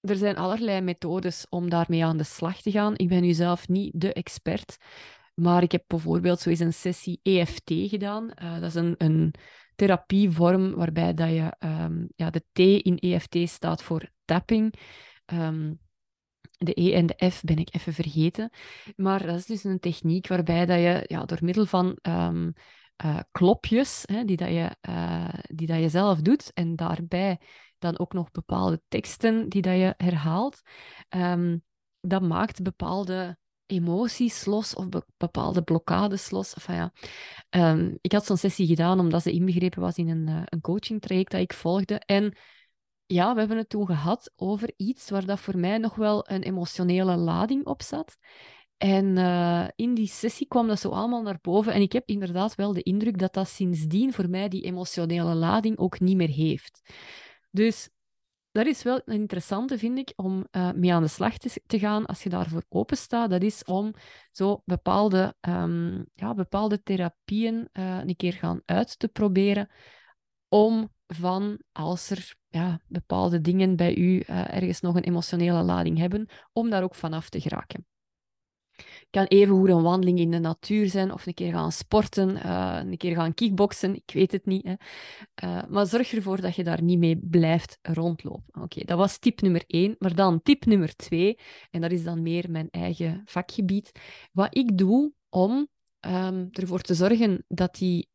er 0.00 0.16
zijn 0.16 0.36
allerlei 0.36 0.80
methodes 0.80 1.46
om 1.48 1.70
daarmee 1.70 2.04
aan 2.04 2.16
de 2.16 2.24
slag 2.24 2.60
te 2.60 2.70
gaan. 2.70 2.96
Ik 2.96 3.08
ben 3.08 3.22
nu 3.22 3.32
zelf 3.32 3.68
niet 3.68 4.00
de 4.00 4.12
expert, 4.12 4.76
maar 5.34 5.62
ik 5.62 5.72
heb 5.72 5.84
bijvoorbeeld 5.86 6.40
zo 6.40 6.50
eens 6.50 6.60
een 6.60 6.72
sessie 6.72 7.20
EFT 7.22 7.72
gedaan. 7.74 8.30
Uh, 8.42 8.54
dat 8.54 8.62
is 8.62 8.74
een, 8.74 8.94
een 8.98 9.34
therapievorm 9.76 10.74
waarbij 10.74 11.14
dat 11.14 11.28
je, 11.28 11.54
um, 11.58 12.08
ja, 12.16 12.30
de 12.30 12.44
T 12.52 12.58
in 12.58 12.98
EFT 12.98 13.36
staat 13.48 13.82
voor 13.82 14.10
tapping. 14.24 14.74
Um, 15.26 15.80
de 16.58 16.80
E 16.80 16.92
en 16.92 17.06
de 17.06 17.30
F 17.30 17.42
ben 17.42 17.58
ik 17.58 17.74
even 17.74 17.92
vergeten. 17.92 18.50
Maar 18.96 19.26
dat 19.26 19.36
is 19.36 19.46
dus 19.46 19.64
een 19.64 19.78
techniek 19.78 20.26
waarbij 20.28 20.66
dat 20.66 20.78
je 20.78 21.04
ja, 21.06 21.24
door 21.24 21.38
middel 21.40 21.66
van 21.66 21.98
um, 22.02 22.52
klopjes, 23.30 24.02
hè, 24.06 24.24
die, 24.24 24.36
dat 24.36 24.48
je, 24.48 24.76
uh, 24.88 25.28
die 25.54 25.66
dat 25.66 25.80
je 25.80 25.88
zelf 25.88 26.20
doet, 26.20 26.52
en 26.52 26.76
daarbij 26.76 27.40
dan 27.80 27.98
ook 27.98 28.12
nog 28.12 28.30
bepaalde 28.30 28.82
teksten 28.88 29.48
die 29.48 29.62
dat 29.62 29.74
je 29.74 29.94
herhaalt, 29.96 30.60
um, 31.08 31.62
dat 32.00 32.22
maakt 32.22 32.62
bepaalde 32.62 33.38
emoties 33.66 34.44
los 34.44 34.74
of 34.74 34.86
bepaalde 35.16 35.62
blokkades 35.62 36.30
los. 36.30 36.54
Enfin, 36.54 36.74
ja. 36.74 36.92
Um, 37.50 37.98
ik 38.00 38.12
had 38.12 38.26
zo'n 38.26 38.36
sessie 38.36 38.66
gedaan 38.66 39.00
omdat 39.00 39.22
ze 39.22 39.32
inbegrepen 39.32 39.80
was 39.80 39.96
in 39.96 40.08
een, 40.08 40.28
uh, 40.28 40.42
een 40.44 40.60
coachingtraject 40.60 41.30
dat 41.30 41.40
ik 41.40 41.52
volgde. 41.52 41.94
En 41.98 42.36
ja, 43.06 43.32
we 43.32 43.38
hebben 43.38 43.56
het 43.56 43.68
toen 43.68 43.86
gehad 43.86 44.32
over 44.36 44.72
iets 44.76 45.10
waar 45.10 45.26
dat 45.26 45.40
voor 45.40 45.58
mij 45.58 45.78
nog 45.78 45.94
wel 45.94 46.30
een 46.30 46.42
emotionele 46.42 47.16
lading 47.16 47.66
op 47.66 47.82
zat. 47.82 48.18
En 48.76 49.16
uh, 49.16 49.66
in 49.76 49.94
die 49.94 50.06
sessie 50.06 50.46
kwam 50.46 50.66
dat 50.66 50.80
zo 50.80 50.88
allemaal 50.88 51.22
naar 51.22 51.38
boven. 51.40 51.72
En 51.72 51.80
ik 51.80 51.92
heb 51.92 52.08
inderdaad 52.08 52.54
wel 52.54 52.72
de 52.72 52.82
indruk 52.82 53.18
dat 53.18 53.34
dat 53.34 53.48
sindsdien 53.48 54.12
voor 54.12 54.28
mij 54.28 54.48
die 54.48 54.62
emotionele 54.62 55.34
lading 55.34 55.78
ook 55.78 56.00
niet 56.00 56.16
meer 56.16 56.28
heeft. 56.28 56.80
Dus 57.50 57.88
dat 58.52 58.66
is 58.66 58.82
wel 58.82 59.00
een 59.04 59.20
interessante, 59.20 59.78
vind 59.78 59.98
ik, 59.98 60.12
om 60.16 60.46
uh, 60.50 60.72
mee 60.72 60.94
aan 60.94 61.02
de 61.02 61.08
slag 61.08 61.36
te, 61.38 61.78
gaan 61.78 62.06
als 62.06 62.22
je 62.22 62.28
daarvoor 62.28 62.64
open 62.68 62.96
staat. 62.96 63.30
Dat 63.30 63.42
is 63.42 63.64
om 63.64 63.94
zo 64.32 64.62
bepaalde, 64.64 65.34
um, 65.40 66.06
ja, 66.14 66.34
bepaalde 66.34 66.82
therapieën 66.82 67.68
uh, 67.72 67.98
een 67.98 68.16
keer 68.16 68.32
gaan 68.32 68.62
uit 68.64 68.98
te 68.98 69.08
proberen. 69.08 69.70
Om 70.48 70.94
van, 71.06 71.58
als 71.72 72.10
er 72.10 72.34
ja, 72.48 72.80
bepaalde 72.86 73.40
dingen 73.40 73.76
bij 73.76 73.96
u 73.96 74.16
uh, 74.16 74.54
ergens 74.54 74.80
nog 74.80 74.96
een 74.96 75.04
emotionele 75.04 75.62
lading 75.62 75.98
hebben, 75.98 76.28
om 76.52 76.70
daar 76.70 76.82
ook 76.82 76.94
vanaf 76.94 77.28
te 77.28 77.40
geraken 77.40 77.86
kan 79.10 79.24
even 79.24 79.54
goed 79.54 79.68
een 79.68 79.82
wandeling 79.82 80.18
in 80.18 80.30
de 80.30 80.38
natuur 80.38 80.88
zijn 80.88 81.12
of 81.12 81.26
een 81.26 81.34
keer 81.34 81.52
gaan 81.52 81.72
sporten, 81.72 82.36
uh, 82.36 82.80
een 82.84 82.96
keer 82.96 83.14
gaan 83.14 83.34
kickboksen, 83.34 83.94
ik 83.94 84.10
weet 84.12 84.32
het 84.32 84.46
niet. 84.46 84.64
Hè. 84.66 84.74
Uh, 85.44 85.62
maar 85.68 85.86
zorg 85.86 86.12
ervoor 86.12 86.40
dat 86.40 86.54
je 86.54 86.64
daar 86.64 86.82
niet 86.82 86.98
mee 86.98 87.20
blijft 87.22 87.78
rondlopen. 87.82 88.62
Oké, 88.62 88.84
dat 88.84 88.98
was 88.98 89.18
tip 89.18 89.40
nummer 89.40 89.64
één. 89.66 89.96
Maar 89.98 90.14
dan 90.14 90.42
tip 90.42 90.64
nummer 90.64 90.96
twee, 90.96 91.38
en 91.70 91.80
dat 91.80 91.92
is 91.92 92.04
dan 92.04 92.22
meer 92.22 92.50
mijn 92.50 92.68
eigen 92.70 93.22
vakgebied. 93.24 93.92
Wat 94.32 94.56
ik 94.56 94.78
doe 94.78 95.12
om 95.28 95.68
um, 96.00 96.48
ervoor 96.50 96.80
te 96.80 96.94
zorgen 96.94 97.44
dat 97.48 97.74
die 97.74 98.08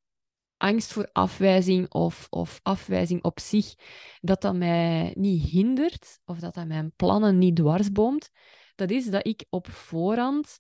angst 0.58 0.94
voor 0.94 1.10
afwijzing 1.12 1.92
of, 1.92 2.28
of 2.30 2.60
afwijzing 2.64 3.24
op 3.24 3.40
zich, 3.40 3.74
dat 4.20 4.42
dat 4.42 4.56
mij 4.56 5.14
niet 5.18 5.50
hindert 5.50 6.20
of 6.26 6.40
dat 6.40 6.54
dat 6.54 6.68
mijn 6.68 6.94
plannen 6.96 7.38
niet 7.38 7.56
dwarsboomt, 7.56 8.30
dat 8.76 8.92
is 8.92 9.06
dat 9.06 9.28
ik 9.28 9.46
op 9.50 9.68
voorhand 9.68 10.60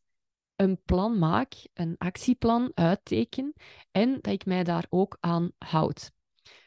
een 0.55 0.81
plan 0.85 1.19
maak, 1.19 1.53
een 1.73 1.95
actieplan 1.97 2.71
uitteken 2.73 3.53
en 3.91 4.17
dat 4.21 4.33
ik 4.33 4.45
mij 4.45 4.63
daar 4.63 4.85
ook 4.89 5.17
aan 5.19 5.51
houd. 5.57 6.13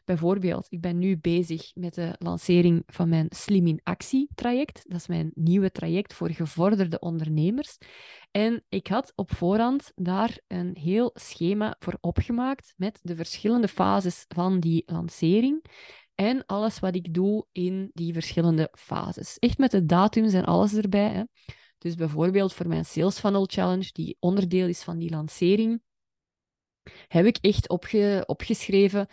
Bijvoorbeeld, 0.05 0.67
ik 0.69 0.81
ben 0.81 0.99
nu 0.99 1.19
bezig 1.19 1.71
met 1.75 1.95
de 1.95 2.15
lancering 2.19 2.83
van 2.87 3.09
mijn 3.09 3.27
Slim 3.29 3.67
in 3.67 3.81
Actie 3.83 4.29
traject. 4.35 4.83
Dat 4.87 5.01
is 5.01 5.07
mijn 5.07 5.31
nieuwe 5.35 5.71
traject 5.71 6.15
voor 6.15 6.31
gevorderde 6.31 6.99
ondernemers. 6.99 7.79
En 8.31 8.65
ik 8.69 8.87
had 8.87 9.13
op 9.15 9.35
voorhand 9.35 9.93
daar 9.95 10.41
een 10.47 10.77
heel 10.77 11.11
schema 11.15 11.77
voor 11.79 11.99
opgemaakt 12.01 12.75
met 12.77 12.99
de 13.03 13.17
verschillende 13.17 13.69
fases 13.69 14.25
van 14.29 14.61
die 14.61 14.83
lancering 14.87 15.65
en 16.21 16.47
alles 16.47 16.79
wat 16.79 16.95
ik 16.95 17.15
doe 17.15 17.47
in 17.53 17.91
die 17.95 18.13
verschillende 18.13 18.69
fases. 18.73 19.39
Echt 19.39 19.59
met 19.59 19.71
de 19.71 19.85
datums 19.85 20.33
en 20.33 20.45
alles 20.45 20.75
erbij. 20.75 21.09
Hè. 21.13 21.23
Dus 21.79 21.95
bijvoorbeeld 21.95 22.53
voor 22.53 22.69
mijn 22.69 22.85
Sales 22.85 23.19
Funnel 23.19 23.45
Challenge, 23.47 23.93
die 23.93 24.17
onderdeel 24.21 24.69
is 24.69 24.83
van 24.83 24.99
die 24.99 25.11
lancering, 25.11 25.83
heb 27.09 27.27
ik 27.27 27.39
echt 27.41 27.69
opge 27.69 28.23
opgeschreven 28.27 29.07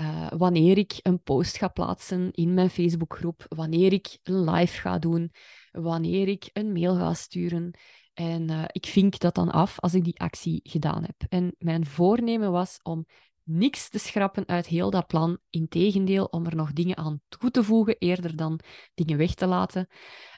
uh, 0.00 0.30
wanneer 0.36 0.78
ik 0.78 0.98
een 1.02 1.22
post 1.22 1.56
ga 1.56 1.68
plaatsen 1.68 2.30
in 2.32 2.54
mijn 2.54 2.70
Facebookgroep, 2.70 3.46
wanneer 3.48 3.92
ik 3.92 4.18
een 4.22 4.50
live 4.50 4.80
ga 4.80 4.98
doen, 4.98 5.32
wanneer 5.70 6.28
ik 6.28 6.50
een 6.52 6.72
mail 6.72 6.96
ga 6.96 7.14
sturen. 7.14 7.78
En 8.14 8.50
uh, 8.50 8.64
ik 8.66 8.86
vink 8.86 9.18
dat 9.18 9.34
dan 9.34 9.50
af 9.50 9.80
als 9.80 9.94
ik 9.94 10.04
die 10.04 10.20
actie 10.20 10.60
gedaan 10.62 11.02
heb. 11.02 11.24
En 11.28 11.54
mijn 11.58 11.86
voornemen 11.86 12.52
was 12.52 12.78
om 12.82 13.06
niks 13.46 13.88
te 13.88 13.98
schrappen 13.98 14.46
uit 14.46 14.66
heel 14.66 14.90
dat 14.90 15.06
plan. 15.06 15.38
Integendeel, 15.50 16.24
om 16.24 16.46
er 16.46 16.56
nog 16.56 16.72
dingen 16.72 16.96
aan 16.96 17.20
toe 17.28 17.50
te 17.50 17.64
voegen, 17.64 17.96
eerder 17.98 18.36
dan 18.36 18.60
dingen 18.94 19.16
weg 19.16 19.34
te 19.34 19.46
laten. 19.46 19.88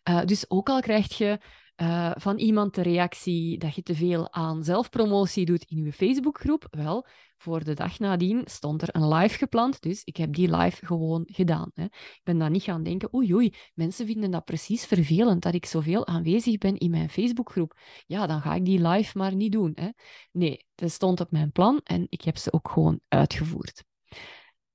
Uh, 0.08 0.24
dus 0.24 0.50
ook 0.50 0.68
al 0.68 0.80
krijg 0.80 1.18
je 1.18 1.38
uh, 1.82 2.10
van 2.14 2.38
iemand 2.38 2.74
de 2.74 2.82
reactie 2.82 3.58
dat 3.58 3.74
je 3.74 3.82
te 3.82 3.94
veel 3.94 4.32
aan 4.32 4.64
zelfpromotie 4.64 5.44
doet 5.44 5.64
in 5.64 5.84
je 5.84 5.92
Facebookgroep. 5.92 6.66
Wel, 6.70 7.06
voor 7.36 7.64
de 7.64 7.74
dag 7.74 7.98
nadien 7.98 8.42
stond 8.44 8.82
er 8.82 8.88
een 8.92 9.08
live 9.08 9.38
gepland, 9.38 9.80
dus 9.80 10.04
ik 10.04 10.16
heb 10.16 10.34
die 10.34 10.56
live 10.56 10.86
gewoon 10.86 11.22
gedaan. 11.26 11.70
Hè. 11.74 11.84
Ik 11.84 12.20
ben 12.22 12.38
dan 12.38 12.52
niet 12.52 12.62
gaan 12.62 12.82
denken, 12.82 13.14
oei 13.14 13.34
oei, 13.34 13.54
mensen 13.74 14.06
vinden 14.06 14.30
dat 14.30 14.44
precies 14.44 14.86
vervelend 14.86 15.42
dat 15.42 15.54
ik 15.54 15.66
zoveel 15.66 16.06
aanwezig 16.06 16.58
ben 16.58 16.78
in 16.78 16.90
mijn 16.90 17.10
Facebookgroep. 17.10 17.78
Ja, 18.06 18.26
dan 18.26 18.40
ga 18.40 18.54
ik 18.54 18.64
die 18.64 18.88
live 18.88 19.18
maar 19.18 19.34
niet 19.34 19.52
doen. 19.52 19.72
Hè. 19.74 19.88
Nee, 20.32 20.66
dat 20.74 20.90
stond 20.90 21.20
op 21.20 21.30
mijn 21.30 21.52
plan 21.52 21.80
en 21.84 22.06
ik 22.08 22.22
heb 22.22 22.36
ze 22.36 22.52
ook 22.52 22.70
gewoon 22.70 23.00
uitgevoerd. 23.08 23.84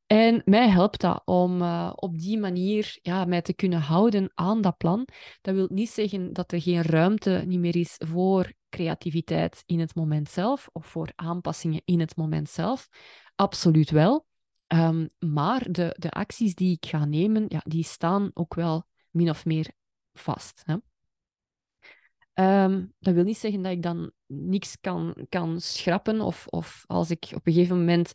En 0.07 0.41
mij 0.45 0.69
helpt 0.69 1.01
dat 1.01 1.22
om 1.25 1.62
uh, 1.62 1.91
op 1.95 2.19
die 2.19 2.39
manier 2.39 2.98
ja, 3.01 3.25
mij 3.25 3.41
te 3.41 3.53
kunnen 3.53 3.79
houden 3.79 4.31
aan 4.33 4.62
dat 4.62 4.77
plan. 4.77 5.07
Dat 5.41 5.55
wil 5.55 5.67
niet 5.72 5.89
zeggen 5.89 6.33
dat 6.33 6.51
er 6.51 6.62
geen 6.62 6.81
ruimte 6.81 7.43
niet 7.45 7.60
meer 7.60 7.75
is 7.75 7.95
voor 7.98 8.53
creativiteit 8.69 9.63
in 9.65 9.79
het 9.79 9.95
moment 9.95 10.29
zelf 10.29 10.69
of 10.72 10.86
voor 10.86 11.12
aanpassingen 11.15 11.81
in 11.86 12.00
het 12.00 12.15
moment 12.15 12.50
zelf. 12.50 12.88
Absoluut 13.36 13.89
wel. 13.89 14.25
Um, 14.67 15.10
maar 15.19 15.72
de, 15.72 15.95
de 16.00 16.12
acties 16.12 16.55
die 16.55 16.72
ik 16.72 16.86
ga 16.86 17.05
nemen, 17.05 17.45
ja, 17.48 17.62
die 17.63 17.83
staan 17.83 18.31
ook 18.33 18.53
wel 18.53 18.86
min 19.10 19.29
of 19.29 19.45
meer 19.45 19.72
vast. 20.13 20.63
Hè? 20.65 20.75
Um, 22.63 22.93
dat 23.00 23.13
wil 23.13 23.24
niet 23.24 23.38
zeggen 23.38 23.62
dat 23.62 23.72
ik 23.72 23.81
dan 23.81 24.12
niks 24.25 24.77
kan, 24.81 25.25
kan 25.29 25.62
schrappen 25.62 26.22
of, 26.22 26.48
of 26.48 26.83
als 26.88 27.10
ik 27.10 27.31
op 27.33 27.48
een 27.48 27.53
gegeven 27.53 27.77
moment 27.77 28.12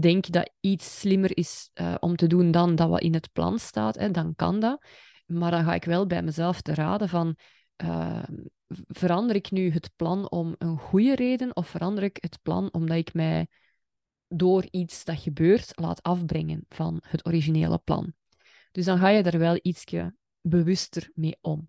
denk 0.00 0.30
dat 0.30 0.50
iets 0.60 1.00
slimmer 1.00 1.36
is 1.36 1.70
uh, 1.74 1.94
om 1.98 2.16
te 2.16 2.26
doen 2.26 2.50
dan 2.50 2.74
dat 2.74 2.88
wat 2.88 3.00
in 3.00 3.14
het 3.14 3.32
plan 3.32 3.58
staat, 3.58 3.98
hè, 3.98 4.10
dan 4.10 4.34
kan 4.34 4.60
dat. 4.60 4.84
Maar 5.26 5.50
dan 5.50 5.64
ga 5.64 5.74
ik 5.74 5.84
wel 5.84 6.06
bij 6.06 6.22
mezelf 6.22 6.60
te 6.60 6.74
raden 6.74 7.08
van, 7.08 7.36
uh, 7.84 8.22
verander 8.68 9.36
ik 9.36 9.50
nu 9.50 9.70
het 9.70 9.90
plan 9.96 10.30
om 10.30 10.54
een 10.58 10.78
goede 10.78 11.14
reden 11.14 11.56
of 11.56 11.68
verander 11.68 12.02
ik 12.02 12.18
het 12.20 12.38
plan 12.42 12.72
omdat 12.72 12.96
ik 12.96 13.14
mij 13.14 13.46
door 14.28 14.66
iets 14.70 15.04
dat 15.04 15.20
gebeurt 15.20 15.72
laat 15.74 16.02
afbrengen 16.02 16.64
van 16.68 17.02
het 17.06 17.26
originele 17.26 17.78
plan. 17.78 18.12
Dus 18.72 18.84
dan 18.84 18.98
ga 18.98 19.08
je 19.08 19.22
er 19.22 19.38
wel 19.38 19.58
ietsje 19.62 20.14
bewuster 20.40 21.10
mee 21.14 21.36
om. 21.40 21.68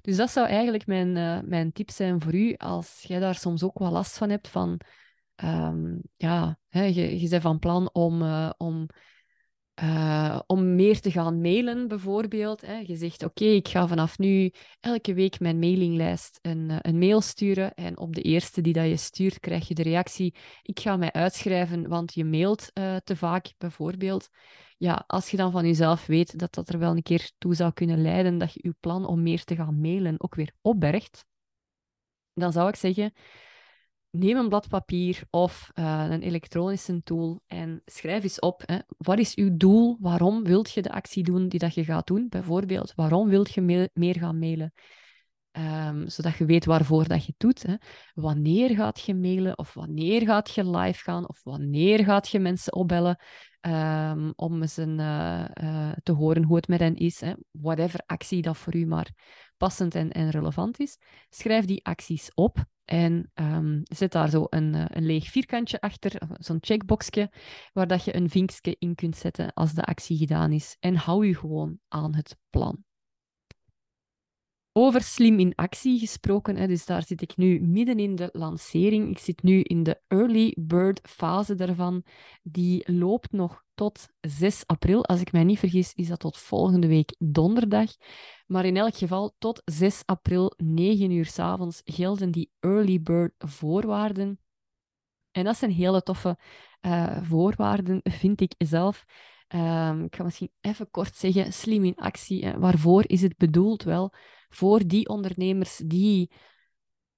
Dus 0.00 0.16
dat 0.16 0.30
zou 0.30 0.46
eigenlijk 0.46 0.86
mijn, 0.86 1.16
uh, 1.16 1.38
mijn 1.44 1.72
tip 1.72 1.90
zijn 1.90 2.20
voor 2.20 2.34
u 2.34 2.54
als 2.56 3.04
jij 3.06 3.18
daar 3.18 3.34
soms 3.34 3.62
ook 3.62 3.78
wel 3.78 3.90
last 3.90 4.18
van 4.18 4.30
hebt 4.30 4.48
van 4.48 4.80
um, 5.36 6.02
ja, 6.16 6.58
hè, 6.68 6.82
je, 6.84 7.20
je 7.20 7.28
bent 7.28 7.42
van 7.42 7.58
plan 7.58 7.90
om, 7.92 8.22
uh, 8.22 8.50
om, 8.56 8.88
uh, 9.82 10.40
om 10.46 10.74
meer 10.74 11.00
te 11.00 11.10
gaan 11.10 11.40
mailen, 11.40 11.88
bijvoorbeeld. 11.88 12.60
Hè. 12.60 12.76
Je 12.78 12.96
zegt, 12.96 13.22
oké, 13.22 13.44
ik 13.44 13.68
ga 13.68 13.88
vanaf 13.88 14.18
nu 14.18 14.52
elke 14.80 15.14
week 15.14 15.40
mijn 15.40 15.58
mailinglijst 15.58 16.38
een, 16.42 16.68
uh, 16.70 16.76
een 16.80 16.98
mail 16.98 17.20
sturen. 17.20 17.74
En 17.74 17.98
op 17.98 18.14
de 18.14 18.22
eerste 18.22 18.60
die 18.60 18.72
dat 18.72 18.86
je 18.86 18.96
stuurt, 18.96 19.40
krijg 19.40 19.68
je 19.68 19.74
de 19.74 19.82
reactie, 19.82 20.34
ik 20.62 20.80
ga 20.80 20.96
mij 20.96 21.12
uitschrijven, 21.12 21.88
want 21.88 22.14
je 22.14 22.24
mailt 22.24 22.70
te 23.04 23.16
vaak, 23.16 23.52
bijvoorbeeld. 23.58 24.28
Ja, 24.76 25.04
als 25.06 25.30
je 25.30 25.36
dan 25.36 25.50
van 25.50 25.66
jezelf 25.66 26.06
weet 26.06 26.38
dat 26.38 26.54
dat 26.54 26.68
er 26.68 26.78
wel 26.78 26.96
een 26.96 27.02
keer 27.02 27.30
toe 27.38 27.54
zou 27.54 27.72
kunnen 27.72 28.02
leiden 28.02 28.38
dat 28.38 28.52
je 28.52 28.60
je 28.62 28.74
plan 28.80 29.06
om 29.06 29.22
meer 29.22 29.44
te 29.44 29.56
gaan 29.56 29.80
mailen 29.80 30.20
ook 30.20 30.34
weer 30.34 30.54
opbergt, 30.60 31.26
dan 32.34 32.52
zou 32.52 32.68
ik 32.68 32.76
zeggen 32.76 33.12
neem 34.14 34.36
een 34.36 34.48
blad 34.48 34.68
papier 34.68 35.22
of 35.30 35.70
uh, 35.74 36.06
een 36.08 36.22
elektronische 36.22 37.02
tool 37.02 37.42
en 37.46 37.82
schrijf 37.84 38.22
eens 38.22 38.38
op. 38.38 38.62
Hè, 38.66 38.78
wat 38.86 39.18
is 39.18 39.34
uw 39.34 39.56
doel? 39.56 39.96
Waarom 40.00 40.44
wilt 40.44 40.72
je 40.72 40.82
de 40.82 40.92
actie 40.92 41.24
doen 41.24 41.48
die 41.48 41.58
dat 41.58 41.74
je 41.74 41.84
gaat 41.84 42.06
doen? 42.06 42.26
Bijvoorbeeld, 42.28 42.92
waarom 42.94 43.28
wilt 43.28 43.54
je 43.54 43.90
meer 43.92 44.18
gaan 44.18 44.38
mailen? 44.38 44.72
Um, 45.52 46.08
zodat 46.08 46.36
je 46.36 46.44
weet 46.44 46.64
waarvoor 46.64 47.08
dat 47.08 47.20
je 47.24 47.26
het 47.26 47.40
doet. 47.40 47.62
Hè. 47.62 47.74
Wanneer 48.14 48.74
gaat 48.74 49.00
je 49.00 49.14
mailen? 49.14 49.58
Of 49.58 49.74
wanneer 49.74 50.22
gaat 50.22 50.54
je 50.54 50.70
live 50.70 51.02
gaan? 51.02 51.28
Of 51.28 51.40
wanneer 51.42 52.04
gaat 52.04 52.28
je 52.28 52.38
mensen 52.38 52.74
opbellen 52.74 53.18
um, 53.66 54.32
om 54.36 54.62
eens 54.62 54.76
een, 54.76 54.98
uh, 54.98 55.44
uh, 55.62 55.92
te 56.02 56.12
horen 56.12 56.44
hoe 56.44 56.56
het 56.56 56.68
met 56.68 56.80
hen 56.80 56.96
is? 56.96 57.20
Hè. 57.20 57.32
Whatever 57.50 58.00
actie 58.06 58.42
dat 58.42 58.56
voor 58.56 58.74
u 58.74 58.86
maar 58.86 59.10
passend 59.56 59.94
en, 59.94 60.10
en 60.10 60.30
relevant 60.30 60.80
is. 60.80 60.98
Schrijf 61.28 61.64
die 61.64 61.84
acties 61.84 62.34
op 62.34 62.64
en 62.84 63.30
um, 63.34 63.80
zet 63.82 64.12
daar 64.12 64.30
zo 64.30 64.46
een, 64.48 64.74
uh, 64.74 64.84
een 64.88 65.06
leeg 65.06 65.30
vierkantje 65.30 65.80
achter, 65.80 66.20
zo'n 66.38 66.58
checkboxje, 66.60 67.30
waar 67.72 67.86
dat 67.86 68.04
je 68.04 68.16
een 68.16 68.30
vinkje 68.30 68.76
in 68.78 68.94
kunt 68.94 69.16
zetten 69.16 69.52
als 69.52 69.72
de 69.72 69.84
actie 69.84 70.18
gedaan 70.18 70.52
is. 70.52 70.76
En 70.80 70.96
hou 70.96 71.26
je 71.26 71.34
gewoon 71.34 71.78
aan 71.88 72.14
het 72.14 72.36
plan. 72.50 72.84
Over 74.76 75.02
slim 75.02 75.38
in 75.38 75.54
actie 75.54 75.98
gesproken, 75.98 76.56
hè, 76.56 76.66
dus 76.66 76.86
daar 76.86 77.02
zit 77.02 77.22
ik 77.22 77.36
nu 77.36 77.60
midden 77.60 77.98
in 77.98 78.14
de 78.14 78.28
lancering. 78.32 79.10
Ik 79.10 79.18
zit 79.18 79.42
nu 79.42 79.60
in 79.60 79.82
de 79.82 80.00
early 80.08 80.56
bird 80.60 81.00
fase 81.08 81.54
daarvan. 81.54 82.02
Die 82.42 82.92
loopt 82.92 83.32
nog 83.32 83.64
tot 83.74 84.08
6 84.20 84.66
april. 84.66 85.04
Als 85.04 85.20
ik 85.20 85.32
mij 85.32 85.44
niet 85.44 85.58
vergis, 85.58 85.92
is 85.94 86.08
dat 86.08 86.20
tot 86.20 86.38
volgende 86.38 86.86
week 86.86 87.14
donderdag. 87.18 87.90
Maar 88.46 88.64
in 88.64 88.76
elk 88.76 88.96
geval, 88.96 89.34
tot 89.38 89.62
6 89.64 90.02
april, 90.04 90.52
9 90.56 91.10
uur 91.10 91.26
s 91.26 91.38
avonds, 91.38 91.80
gelden 91.84 92.30
die 92.30 92.50
early 92.60 93.02
bird 93.02 93.34
voorwaarden. 93.38 94.40
En 95.30 95.44
dat 95.44 95.56
zijn 95.56 95.70
hele 95.70 96.02
toffe 96.02 96.38
uh, 96.80 97.22
voorwaarden, 97.22 98.00
vind 98.02 98.40
ik 98.40 98.54
zelf. 98.58 99.04
Um, 99.48 100.04
ik 100.04 100.16
ga 100.16 100.22
misschien 100.22 100.50
even 100.60 100.90
kort 100.90 101.16
zeggen, 101.16 101.52
slim 101.52 101.84
in 101.84 101.96
actie. 101.96 102.44
Hè. 102.44 102.58
Waarvoor 102.58 103.04
is 103.06 103.22
het 103.22 103.36
bedoeld? 103.36 103.82
Wel, 103.82 104.12
voor 104.54 104.86
die 104.86 105.08
ondernemers 105.08 105.82
die 105.86 106.30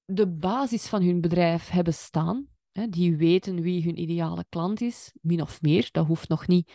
de 0.04 0.28
basis 0.28 0.86
van 0.86 1.02
hun 1.02 1.20
bedrijf 1.20 1.68
hebben 1.68 1.94
staan, 1.94 2.46
hè, 2.72 2.88
die 2.88 3.16
weten 3.16 3.60
wie 3.60 3.84
hun 3.84 4.00
ideale 4.00 4.44
klant 4.48 4.80
is, 4.80 5.12
min 5.20 5.42
of 5.42 5.62
meer. 5.62 5.88
Dat 5.92 6.06
hoeft 6.06 6.28
nog 6.28 6.46
niet 6.46 6.72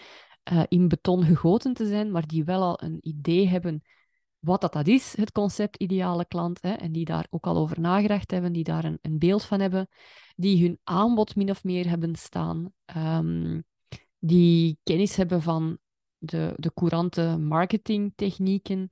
uh, 0.52 0.64
in 0.68 0.88
beton 0.88 1.24
gegoten 1.24 1.74
te 1.74 1.88
zijn, 1.88 2.12
maar 2.12 2.28
die 2.28 2.44
wel 2.44 2.62
al 2.62 2.84
een 2.84 2.98
idee 3.02 3.48
hebben 3.48 3.82
wat 4.40 4.62
dat, 4.62 4.74
dat 4.74 4.88
is, 4.88 5.16
het 5.16 5.32
concept 5.32 5.78
ideale 5.78 6.26
klant, 6.26 6.62
hè, 6.62 6.72
en 6.72 6.92
die 6.92 7.06
daar 7.06 7.28
ook 7.30 7.46
al 7.46 7.58
over 7.58 7.80
nagedacht 7.80 8.32
hebben, 8.32 8.52
die 8.52 8.64
daar 8.64 8.84
een, 8.84 9.00
een 9.02 9.20
beeld 9.20 9.44
van 9.44 9.60
hebben, 9.60 9.88
die 10.36 10.62
hun 10.62 10.80
aanbod 10.84 11.36
min 11.36 11.50
of 11.50 11.64
meer 11.64 11.90
hebben 11.90 12.16
staan, 12.16 12.74
um, 12.98 13.64
die 14.20 14.80
kennis 14.84 15.16
hebben 15.16 15.42
van 15.42 15.78
de, 16.18 16.54
de 16.56 16.74
courante 16.74 17.38
marketingtechnieken 17.40 18.90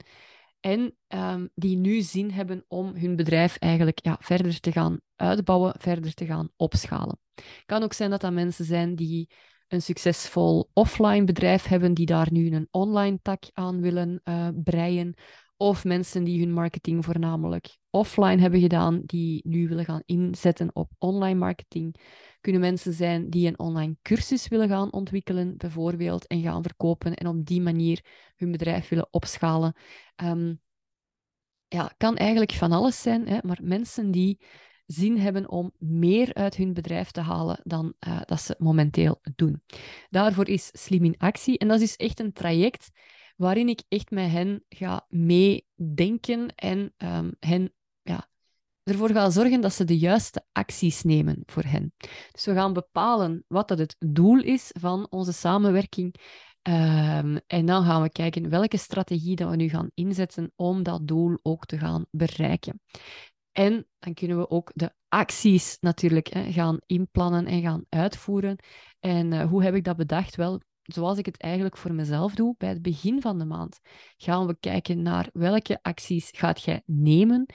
en 0.59 0.95
um, 1.07 1.49
die 1.55 1.77
nu 1.77 2.01
zin 2.01 2.31
hebben 2.31 2.65
om 2.67 2.95
hun 2.95 3.15
bedrijf 3.15 3.57
eigenlijk 3.57 3.99
ja, 4.01 4.17
verder 4.19 4.59
te 4.59 4.71
gaan 4.71 4.99
uitbouwen, 5.15 5.75
verder 5.77 6.13
te 6.13 6.25
gaan 6.25 6.49
opschalen. 6.55 7.19
Het 7.35 7.63
kan 7.65 7.83
ook 7.83 7.93
zijn 7.93 8.09
dat 8.09 8.21
dat 8.21 8.33
mensen 8.33 8.65
zijn 8.65 8.95
die 8.95 9.29
een 9.67 9.81
succesvol 9.81 10.69
offline 10.73 11.23
bedrijf 11.23 11.63
hebben, 11.63 11.93
die 11.93 12.05
daar 12.05 12.27
nu 12.31 12.51
een 12.51 12.67
online 12.71 13.19
tak 13.21 13.43
aan 13.53 13.81
willen 13.81 14.21
uh, 14.23 14.47
breien. 14.63 15.13
Of 15.57 15.83
mensen 15.83 16.23
die 16.23 16.39
hun 16.39 16.53
marketing 16.53 17.05
voornamelijk 17.05 17.77
offline 17.89 18.41
hebben 18.41 18.59
gedaan, 18.59 19.01
die 19.05 19.41
nu 19.47 19.67
willen 19.67 19.85
gaan 19.85 20.03
inzetten 20.05 20.75
op 20.75 20.91
online 20.97 21.39
marketing. 21.39 21.95
Kunnen 22.41 22.61
mensen 22.61 22.93
zijn 22.93 23.29
die 23.29 23.47
een 23.47 23.59
online 23.59 23.95
cursus 24.01 24.47
willen 24.47 24.67
gaan 24.67 24.93
ontwikkelen, 24.93 25.57
bijvoorbeeld, 25.57 26.27
en 26.27 26.41
gaan 26.41 26.63
verkopen 26.63 27.15
en 27.15 27.27
op 27.27 27.45
die 27.45 27.61
manier 27.61 28.05
hun 28.35 28.51
bedrijf 28.51 28.89
willen 28.89 29.07
opschalen. 29.11 29.75
Um, 30.23 30.61
ja, 31.67 31.93
kan 31.97 32.15
eigenlijk 32.15 32.51
van 32.51 32.71
alles 32.71 33.01
zijn, 33.01 33.27
hè, 33.27 33.37
maar 33.41 33.59
mensen 33.61 34.11
die 34.11 34.39
zin 34.85 35.17
hebben 35.17 35.49
om 35.49 35.71
meer 35.77 36.33
uit 36.33 36.55
hun 36.55 36.73
bedrijf 36.73 37.11
te 37.11 37.21
halen 37.21 37.59
dan 37.63 37.93
uh, 38.07 38.21
dat 38.25 38.41
ze 38.41 38.55
momenteel 38.57 39.21
doen. 39.35 39.63
Daarvoor 40.09 40.47
is 40.47 40.69
Slim 40.71 41.05
in 41.05 41.17
Actie. 41.17 41.57
En 41.57 41.67
dat 41.67 41.81
is 41.81 41.95
echt 41.95 42.19
een 42.19 42.33
traject 42.33 42.89
waarin 43.35 43.69
ik 43.69 43.83
echt 43.87 44.11
met 44.11 44.31
hen 44.31 44.63
ga 44.69 45.05
meedenken 45.09 46.55
en 46.55 46.93
um, 46.97 47.35
hen 47.39 47.73
ervoor 48.89 49.09
ga 49.11 49.29
zorgen 49.29 49.61
dat 49.61 49.73
ze 49.73 49.83
de 49.83 49.97
juiste 49.97 50.45
acties 50.51 51.03
nemen 51.03 51.43
voor 51.45 51.63
hen. 51.63 51.93
Dus 52.31 52.45
we 52.45 52.53
gaan 52.53 52.73
bepalen 52.73 53.43
wat 53.47 53.67
dat 53.67 53.79
het 53.79 53.95
doel 53.99 54.39
is 54.41 54.71
van 54.79 55.07
onze 55.09 55.33
samenwerking. 55.33 56.15
Um, 56.61 57.39
en 57.47 57.65
dan 57.65 57.83
gaan 57.85 58.01
we 58.01 58.09
kijken 58.09 58.49
welke 58.49 58.77
strategie 58.77 59.35
dat 59.35 59.49
we 59.49 59.55
nu 59.55 59.69
gaan 59.69 59.91
inzetten 59.93 60.51
om 60.55 60.83
dat 60.83 61.07
doel 61.07 61.39
ook 61.41 61.65
te 61.65 61.77
gaan 61.77 62.05
bereiken. 62.11 62.81
En 63.51 63.87
dan 63.99 64.13
kunnen 64.13 64.37
we 64.37 64.49
ook 64.49 64.71
de 64.73 64.93
acties 65.07 65.77
natuurlijk 65.79 66.27
hè, 66.27 66.51
gaan 66.51 66.77
inplannen 66.85 67.45
en 67.45 67.61
gaan 67.61 67.85
uitvoeren. 67.89 68.55
En 68.99 69.31
uh, 69.31 69.49
hoe 69.49 69.63
heb 69.63 69.75
ik 69.75 69.83
dat 69.83 69.95
bedacht? 69.95 70.35
Wel, 70.35 70.61
zoals 70.93 71.17
ik 71.17 71.25
het 71.25 71.37
eigenlijk 71.37 71.77
voor 71.77 71.93
mezelf 71.93 72.35
doe, 72.35 72.55
bij 72.57 72.69
het 72.69 72.81
begin 72.81 73.21
van 73.21 73.39
de 73.39 73.45
maand 73.45 73.79
gaan 74.17 74.47
we 74.47 74.57
kijken 74.59 75.01
naar 75.01 75.29
welke 75.33 75.79
acties 75.81 76.29
gaat 76.35 76.61
jij 76.61 76.81
nemen 76.85 77.45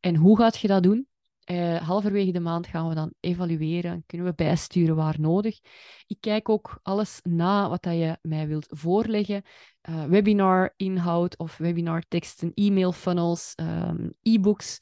en 0.00 0.16
hoe 0.16 0.38
gaat 0.38 0.58
je 0.58 0.68
dat 0.68 0.82
doen. 0.82 1.06
Uh, 1.50 1.76
halverwege 1.76 2.32
de 2.32 2.40
maand 2.40 2.66
gaan 2.66 2.88
we 2.88 2.94
dan 2.94 3.12
evalueren, 3.20 4.02
kunnen 4.06 4.26
we 4.26 4.34
bijsturen 4.34 4.96
waar 4.96 5.20
nodig. 5.20 5.60
Ik 6.06 6.16
kijk 6.20 6.48
ook 6.48 6.78
alles 6.82 7.20
na 7.22 7.68
wat 7.68 7.82
dat 7.82 7.94
je 7.94 8.18
mij 8.22 8.46
wilt 8.48 8.66
voorleggen. 8.68 9.42
Uh, 9.88 10.04
webinar 10.04 10.74
inhoud 10.76 11.38
of 11.38 11.56
webinar 11.56 12.02
teksten, 12.08 12.52
e-mail 12.54 12.92
funnels, 12.92 13.52
um, 13.56 14.12
e-books, 14.22 14.78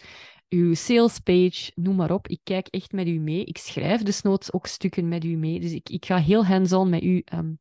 uw 0.49 0.75
sales 0.75 1.19
page, 1.19 1.73
noem 1.75 1.97
maar 1.97 2.11
op. 2.11 2.29
Ik 2.29 2.41
kijk 2.45 2.67
echt 2.67 2.93
met 2.93 3.07
u 3.07 3.19
mee. 3.19 3.45
Ik 3.45 3.59
schrijf 3.59 4.03
desnoods 4.03 4.53
ook 4.53 4.67
stukken 4.67 5.09
met 5.09 5.25
u 5.25 5.37
mee. 5.37 5.61
Dus 5.61 5.73
ik, 5.73 5.89
ik 5.89 6.05
ga 6.07 6.17
heel 6.17 6.47
hands-on 6.47 6.89
met 6.89 7.03
u 7.03 7.25
um, 7.35 7.59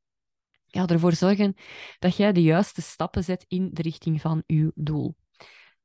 ja, 0.69 0.87
ervoor 0.87 1.13
zorgen 1.13 1.55
dat 1.99 2.15
jij 2.15 2.31
de 2.31 2.41
juiste 2.41 2.81
stappen 2.81 3.23
zet 3.23 3.45
in 3.47 3.69
de 3.73 3.81
richting 3.81 4.21
van 4.21 4.43
uw 4.47 4.71
doel. 4.75 5.15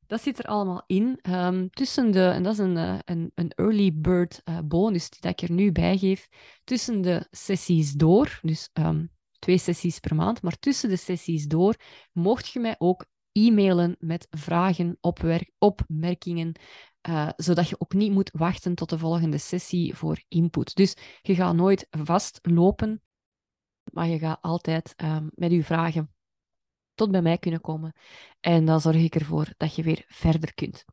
Dat 0.07 0.21
zit 0.21 0.39
er 0.39 0.45
allemaal 0.45 0.83
in. 0.87 1.19
Um, 1.23 1.71
tussen 1.71 2.11
de, 2.11 2.29
en 2.29 2.43
dat 2.43 2.53
is 2.53 2.59
een, 2.59 2.77
uh, 2.77 2.99
een, 3.05 3.33
een 3.35 3.51
early 3.51 3.93
bird 3.95 4.41
uh, 4.45 4.59
bonus 4.65 5.11
die 5.11 5.31
ik 5.31 5.41
er 5.41 5.53
nu 5.53 5.73
bij 5.73 5.99
geef. 5.99 6.29
Tussen 6.65 7.01
de 7.01 7.27
sessies 7.31 7.93
door, 7.93 8.39
dus 8.43 8.71
um, 8.73 9.11
twee 9.39 9.59
sessies 9.59 9.99
per 9.99 10.15
maand, 10.15 10.43
maar 10.43 10.59
tussen 10.59 10.89
de 10.89 10.97
sessies 10.97 11.47
door 11.47 11.75
mocht 12.13 12.49
je 12.49 12.61
mij 12.61 12.75
ook 12.79 13.07
e-mailen 13.33 13.97
met 13.99 14.27
vragen, 14.31 14.99
opmerkingen, 15.59 16.53
uh, 17.09 17.29
zodat 17.37 17.69
je 17.69 17.81
ook 17.81 17.93
niet 17.93 18.13
moet 18.13 18.31
wachten 18.33 18.75
tot 18.75 18.91
de 18.91 18.99
volgende 18.99 19.39
sessie 19.39 19.95
voor 19.95 20.23
input. 20.29 20.75
Dus 20.75 20.97
je 21.23 21.35
gaat 21.35 21.55
nooit 21.55 21.87
vastlopen 21.91 23.03
maar 23.95 24.09
je 24.09 24.19
gaat 24.19 24.43
altijd 24.43 24.95
um, 24.97 25.31
met 25.35 25.51
je 25.51 25.65
vragen 25.65 26.15
tot 26.95 27.11
bij 27.11 27.23
mij 27.23 27.39
kunnen 27.39 27.61
komen. 27.61 27.93
En 28.41 28.65
dan 28.65 28.81
zorg 28.81 28.97
ik 28.97 29.15
ervoor 29.15 29.49
dat 29.57 29.75
je 29.75 29.83
weer 29.83 30.05
verder 30.09 30.55
kunt. 30.55 30.85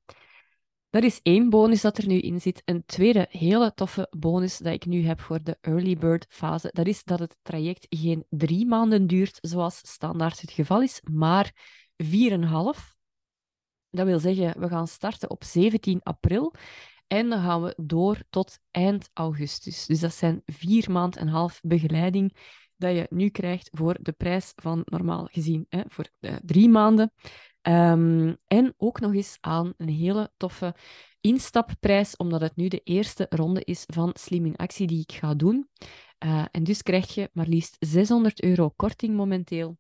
Dat 0.89 1.03
is 1.03 1.19
één 1.23 1.49
bonus 1.49 1.81
dat 1.81 1.97
er 1.97 2.07
nu 2.07 2.19
in 2.19 2.41
zit. 2.41 2.61
Een 2.65 2.85
tweede 2.85 3.27
hele 3.29 3.73
toffe 3.73 4.07
bonus 4.17 4.57
dat 4.57 4.73
ik 4.73 4.85
nu 4.85 5.05
heb 5.05 5.19
voor 5.19 5.43
de 5.43 5.57
early 5.61 5.97
bird 5.97 6.25
fase, 6.29 6.69
dat 6.73 6.87
is 6.87 7.03
dat 7.03 7.19
het 7.19 7.37
traject 7.41 7.85
geen 7.89 8.25
drie 8.29 8.65
maanden 8.65 9.07
duurt, 9.07 9.37
zoals 9.41 9.77
standaard 9.77 10.41
het 10.41 10.51
geval 10.51 10.81
is, 10.81 11.01
maar 11.11 11.51
vier 11.97 12.31
en 12.31 12.43
half. 12.43 12.95
Dat 13.89 14.05
wil 14.05 14.19
zeggen, 14.19 14.59
we 14.59 14.67
gaan 14.67 14.87
starten 14.87 15.29
op 15.29 15.43
17 15.43 15.99
april 16.03 16.53
en 17.07 17.29
dan 17.29 17.41
gaan 17.41 17.61
we 17.61 17.73
door 17.77 18.23
tot 18.29 18.59
eind 18.71 19.09
augustus. 19.13 19.85
Dus 19.85 19.99
dat 19.99 20.13
zijn 20.13 20.41
vier 20.45 20.91
maanden 20.91 21.21
en 21.21 21.27
half 21.27 21.59
begeleiding 21.61 22.37
dat 22.81 22.95
je 22.95 23.07
nu 23.09 23.29
krijgt 23.29 23.69
voor 23.71 23.97
de 24.01 24.11
prijs 24.11 24.53
van 24.55 24.81
normaal 24.85 25.27
gezien, 25.31 25.65
hè, 25.69 25.81
voor 25.87 26.09
uh, 26.19 26.35
drie 26.41 26.69
maanden. 26.69 27.13
Um, 27.61 28.37
en 28.47 28.73
ook 28.77 28.99
nog 28.99 29.13
eens 29.13 29.37
aan 29.39 29.73
een 29.77 29.89
hele 29.89 30.31
toffe 30.37 30.75
instapprijs, 31.19 32.15
omdat 32.17 32.41
het 32.41 32.55
nu 32.55 32.67
de 32.67 32.81
eerste 32.83 33.25
ronde 33.29 33.63
is 33.63 33.83
van 33.87 34.11
Slim 34.13 34.45
in 34.45 34.55
Actie 34.55 34.87
die 34.87 35.01
ik 35.01 35.11
ga 35.11 35.33
doen. 35.33 35.69
Uh, 36.25 36.45
en 36.51 36.63
dus 36.63 36.83
krijg 36.83 37.13
je 37.13 37.29
maar 37.33 37.47
liefst 37.47 37.75
600 37.79 38.43
euro 38.43 38.69
korting 38.69 39.15
momenteel. 39.15 39.77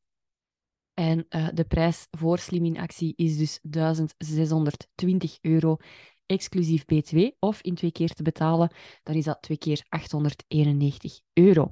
En 0.93 1.25
uh, 1.29 1.47
de 1.53 1.63
prijs 1.63 2.07
voor 2.11 2.37
Slim 2.37 2.65
in 2.65 2.79
Actie 2.79 3.13
is 3.15 3.37
dus 3.37 3.59
1620 3.61 5.37
euro 5.41 5.77
exclusief 6.25 6.85
BTW. 6.85 7.17
Of 7.39 7.61
in 7.61 7.75
twee 7.75 7.91
keer 7.91 8.09
te 8.13 8.23
betalen, 8.23 8.71
dan 9.03 9.15
is 9.15 9.25
dat 9.25 9.41
twee 9.41 9.57
keer 9.57 9.85
891 9.89 11.19
euro. 11.33 11.69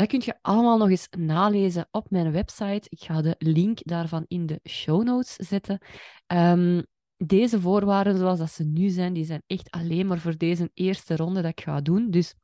Dat 0.00 0.08
kun 0.08 0.22
je 0.24 0.38
allemaal 0.42 0.78
nog 0.78 0.88
eens 0.88 1.08
nalezen 1.18 1.88
op 1.90 2.10
mijn 2.10 2.32
website. 2.32 2.86
Ik 2.88 3.02
ga 3.02 3.22
de 3.22 3.34
link 3.38 3.78
daarvan 3.82 4.24
in 4.28 4.46
de 4.46 4.60
show 4.68 5.02
notes 5.02 5.34
zetten. 5.34 5.78
Um, 6.26 6.86
deze 7.16 7.60
voorwaarden 7.60 8.16
zoals 8.16 8.38
dat 8.38 8.50
ze 8.50 8.64
nu 8.64 8.88
zijn, 8.88 9.12
die 9.12 9.24
zijn 9.24 9.42
echt 9.46 9.70
alleen 9.70 10.06
maar 10.06 10.18
voor 10.18 10.36
deze 10.36 10.70
eerste 10.74 11.16
ronde 11.16 11.42
dat 11.42 11.50
ik 11.50 11.60
ga 11.60 11.80
doen. 11.80 12.10
Dus 12.10 12.34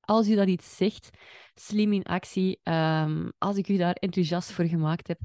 als 0.00 0.28
u 0.28 0.34
dat 0.34 0.48
iets 0.48 0.76
zegt, 0.76 1.10
slim 1.54 1.92
in 1.92 2.02
actie, 2.02 2.60
um, 2.62 3.32
als 3.38 3.56
ik 3.56 3.68
u 3.68 3.76
daar 3.76 3.94
enthousiast 3.94 4.52
voor 4.52 4.64
gemaakt 4.64 5.08
heb, 5.08 5.20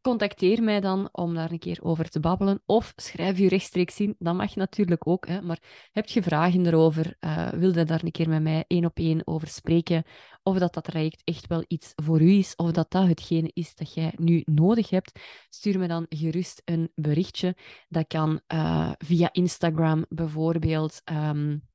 contacteer 0.00 0.62
mij 0.62 0.80
dan 0.80 1.08
om 1.12 1.34
daar 1.34 1.50
een 1.50 1.58
keer 1.58 1.78
over 1.82 2.08
te 2.08 2.20
babbelen. 2.20 2.62
Of 2.66 2.92
schrijf 2.96 3.38
je 3.38 3.48
rechtstreeks 3.48 4.00
in, 4.00 4.14
dat 4.18 4.34
mag 4.34 4.54
natuurlijk 4.54 5.06
ook. 5.06 5.26
Hè, 5.26 5.42
maar 5.42 5.88
heb 5.92 6.08
je 6.08 6.22
vragen 6.22 6.66
erover? 6.66 7.16
Uh, 7.20 7.48
wil 7.48 7.78
je 7.78 7.84
daar 7.84 8.04
een 8.04 8.10
keer 8.10 8.28
met 8.28 8.42
mij 8.42 8.64
één 8.66 8.84
op 8.84 8.98
één 8.98 9.26
over 9.26 9.48
spreken? 9.48 10.04
Of 10.42 10.58
dat 10.58 10.74
dat 10.74 10.84
traject 10.84 11.22
echt 11.24 11.46
wel 11.46 11.64
iets 11.68 11.92
voor 11.96 12.20
u 12.20 12.30
is? 12.30 12.56
Of 12.56 12.70
dat 12.70 12.90
dat 12.90 13.06
hetgene 13.06 13.50
is 13.52 13.74
dat 13.74 13.94
jij 13.94 14.12
nu 14.16 14.42
nodig 14.44 14.90
hebt? 14.90 15.20
Stuur 15.48 15.78
me 15.78 15.88
dan 15.88 16.06
gerust 16.08 16.62
een 16.64 16.92
berichtje. 16.94 17.56
Dat 17.88 18.06
kan 18.06 18.40
uh, 18.52 18.92
via 18.98 19.28
Instagram 19.32 20.04
bijvoorbeeld. 20.08 21.02
Um, 21.12 21.68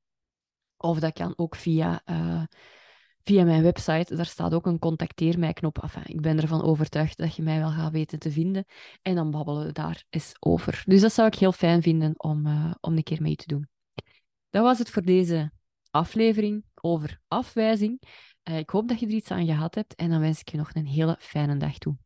of 0.77 0.99
dat 0.99 1.13
kan 1.13 1.33
ook 1.35 1.55
via... 1.55 2.01
Uh, 2.05 2.43
via 3.25 3.43
mijn 3.43 3.63
website. 3.63 4.15
Daar 4.15 4.25
staat 4.25 4.53
ook 4.53 4.65
een 4.65 4.79
contacteer 4.79 5.39
mij 5.39 5.53
knop. 5.53 5.83
Enfin, 5.83 6.03
ik 6.05 6.21
ben 6.21 6.41
ervan 6.41 6.63
overtuigd 6.63 7.17
dat 7.17 7.35
je 7.35 7.41
mij 7.41 7.59
wel 7.59 7.69
gaat 7.69 7.91
weten 7.91 8.19
te 8.19 8.31
vinden. 8.31 8.65
En 9.01 9.15
dan 9.15 9.31
babbelen 9.31 9.65
we 9.65 9.71
daar 9.71 10.03
eens 10.09 10.35
over. 10.39 10.83
Dus 10.85 11.01
dat 11.01 11.13
zou 11.13 11.27
ik 11.27 11.35
heel 11.35 11.51
fijn 11.51 11.81
vinden 11.81 12.13
om, 12.17 12.47
uh, 12.47 12.71
om 12.81 12.95
een 12.95 13.03
keer 13.03 13.21
mee 13.21 13.35
te 13.35 13.47
doen. 13.47 13.67
Dat 14.49 14.63
was 14.63 14.79
het 14.79 14.89
voor 14.89 15.01
deze 15.01 15.51
aflevering 15.89 16.65
over 16.81 17.19
afwijzing. 17.27 18.01
Uh, 18.49 18.57
ik 18.57 18.69
hoop 18.69 18.88
dat 18.88 18.99
je 18.99 19.05
er 19.05 19.11
iets 19.11 19.31
aan 19.31 19.45
gehad 19.45 19.75
hebt 19.75 19.95
en 19.95 20.09
dan 20.09 20.19
wens 20.19 20.39
ik 20.39 20.49
je 20.49 20.57
nog 20.57 20.69
een 20.73 20.88
hele 20.88 21.17
fijne 21.19 21.57
dag 21.57 21.77
toe. 21.77 21.97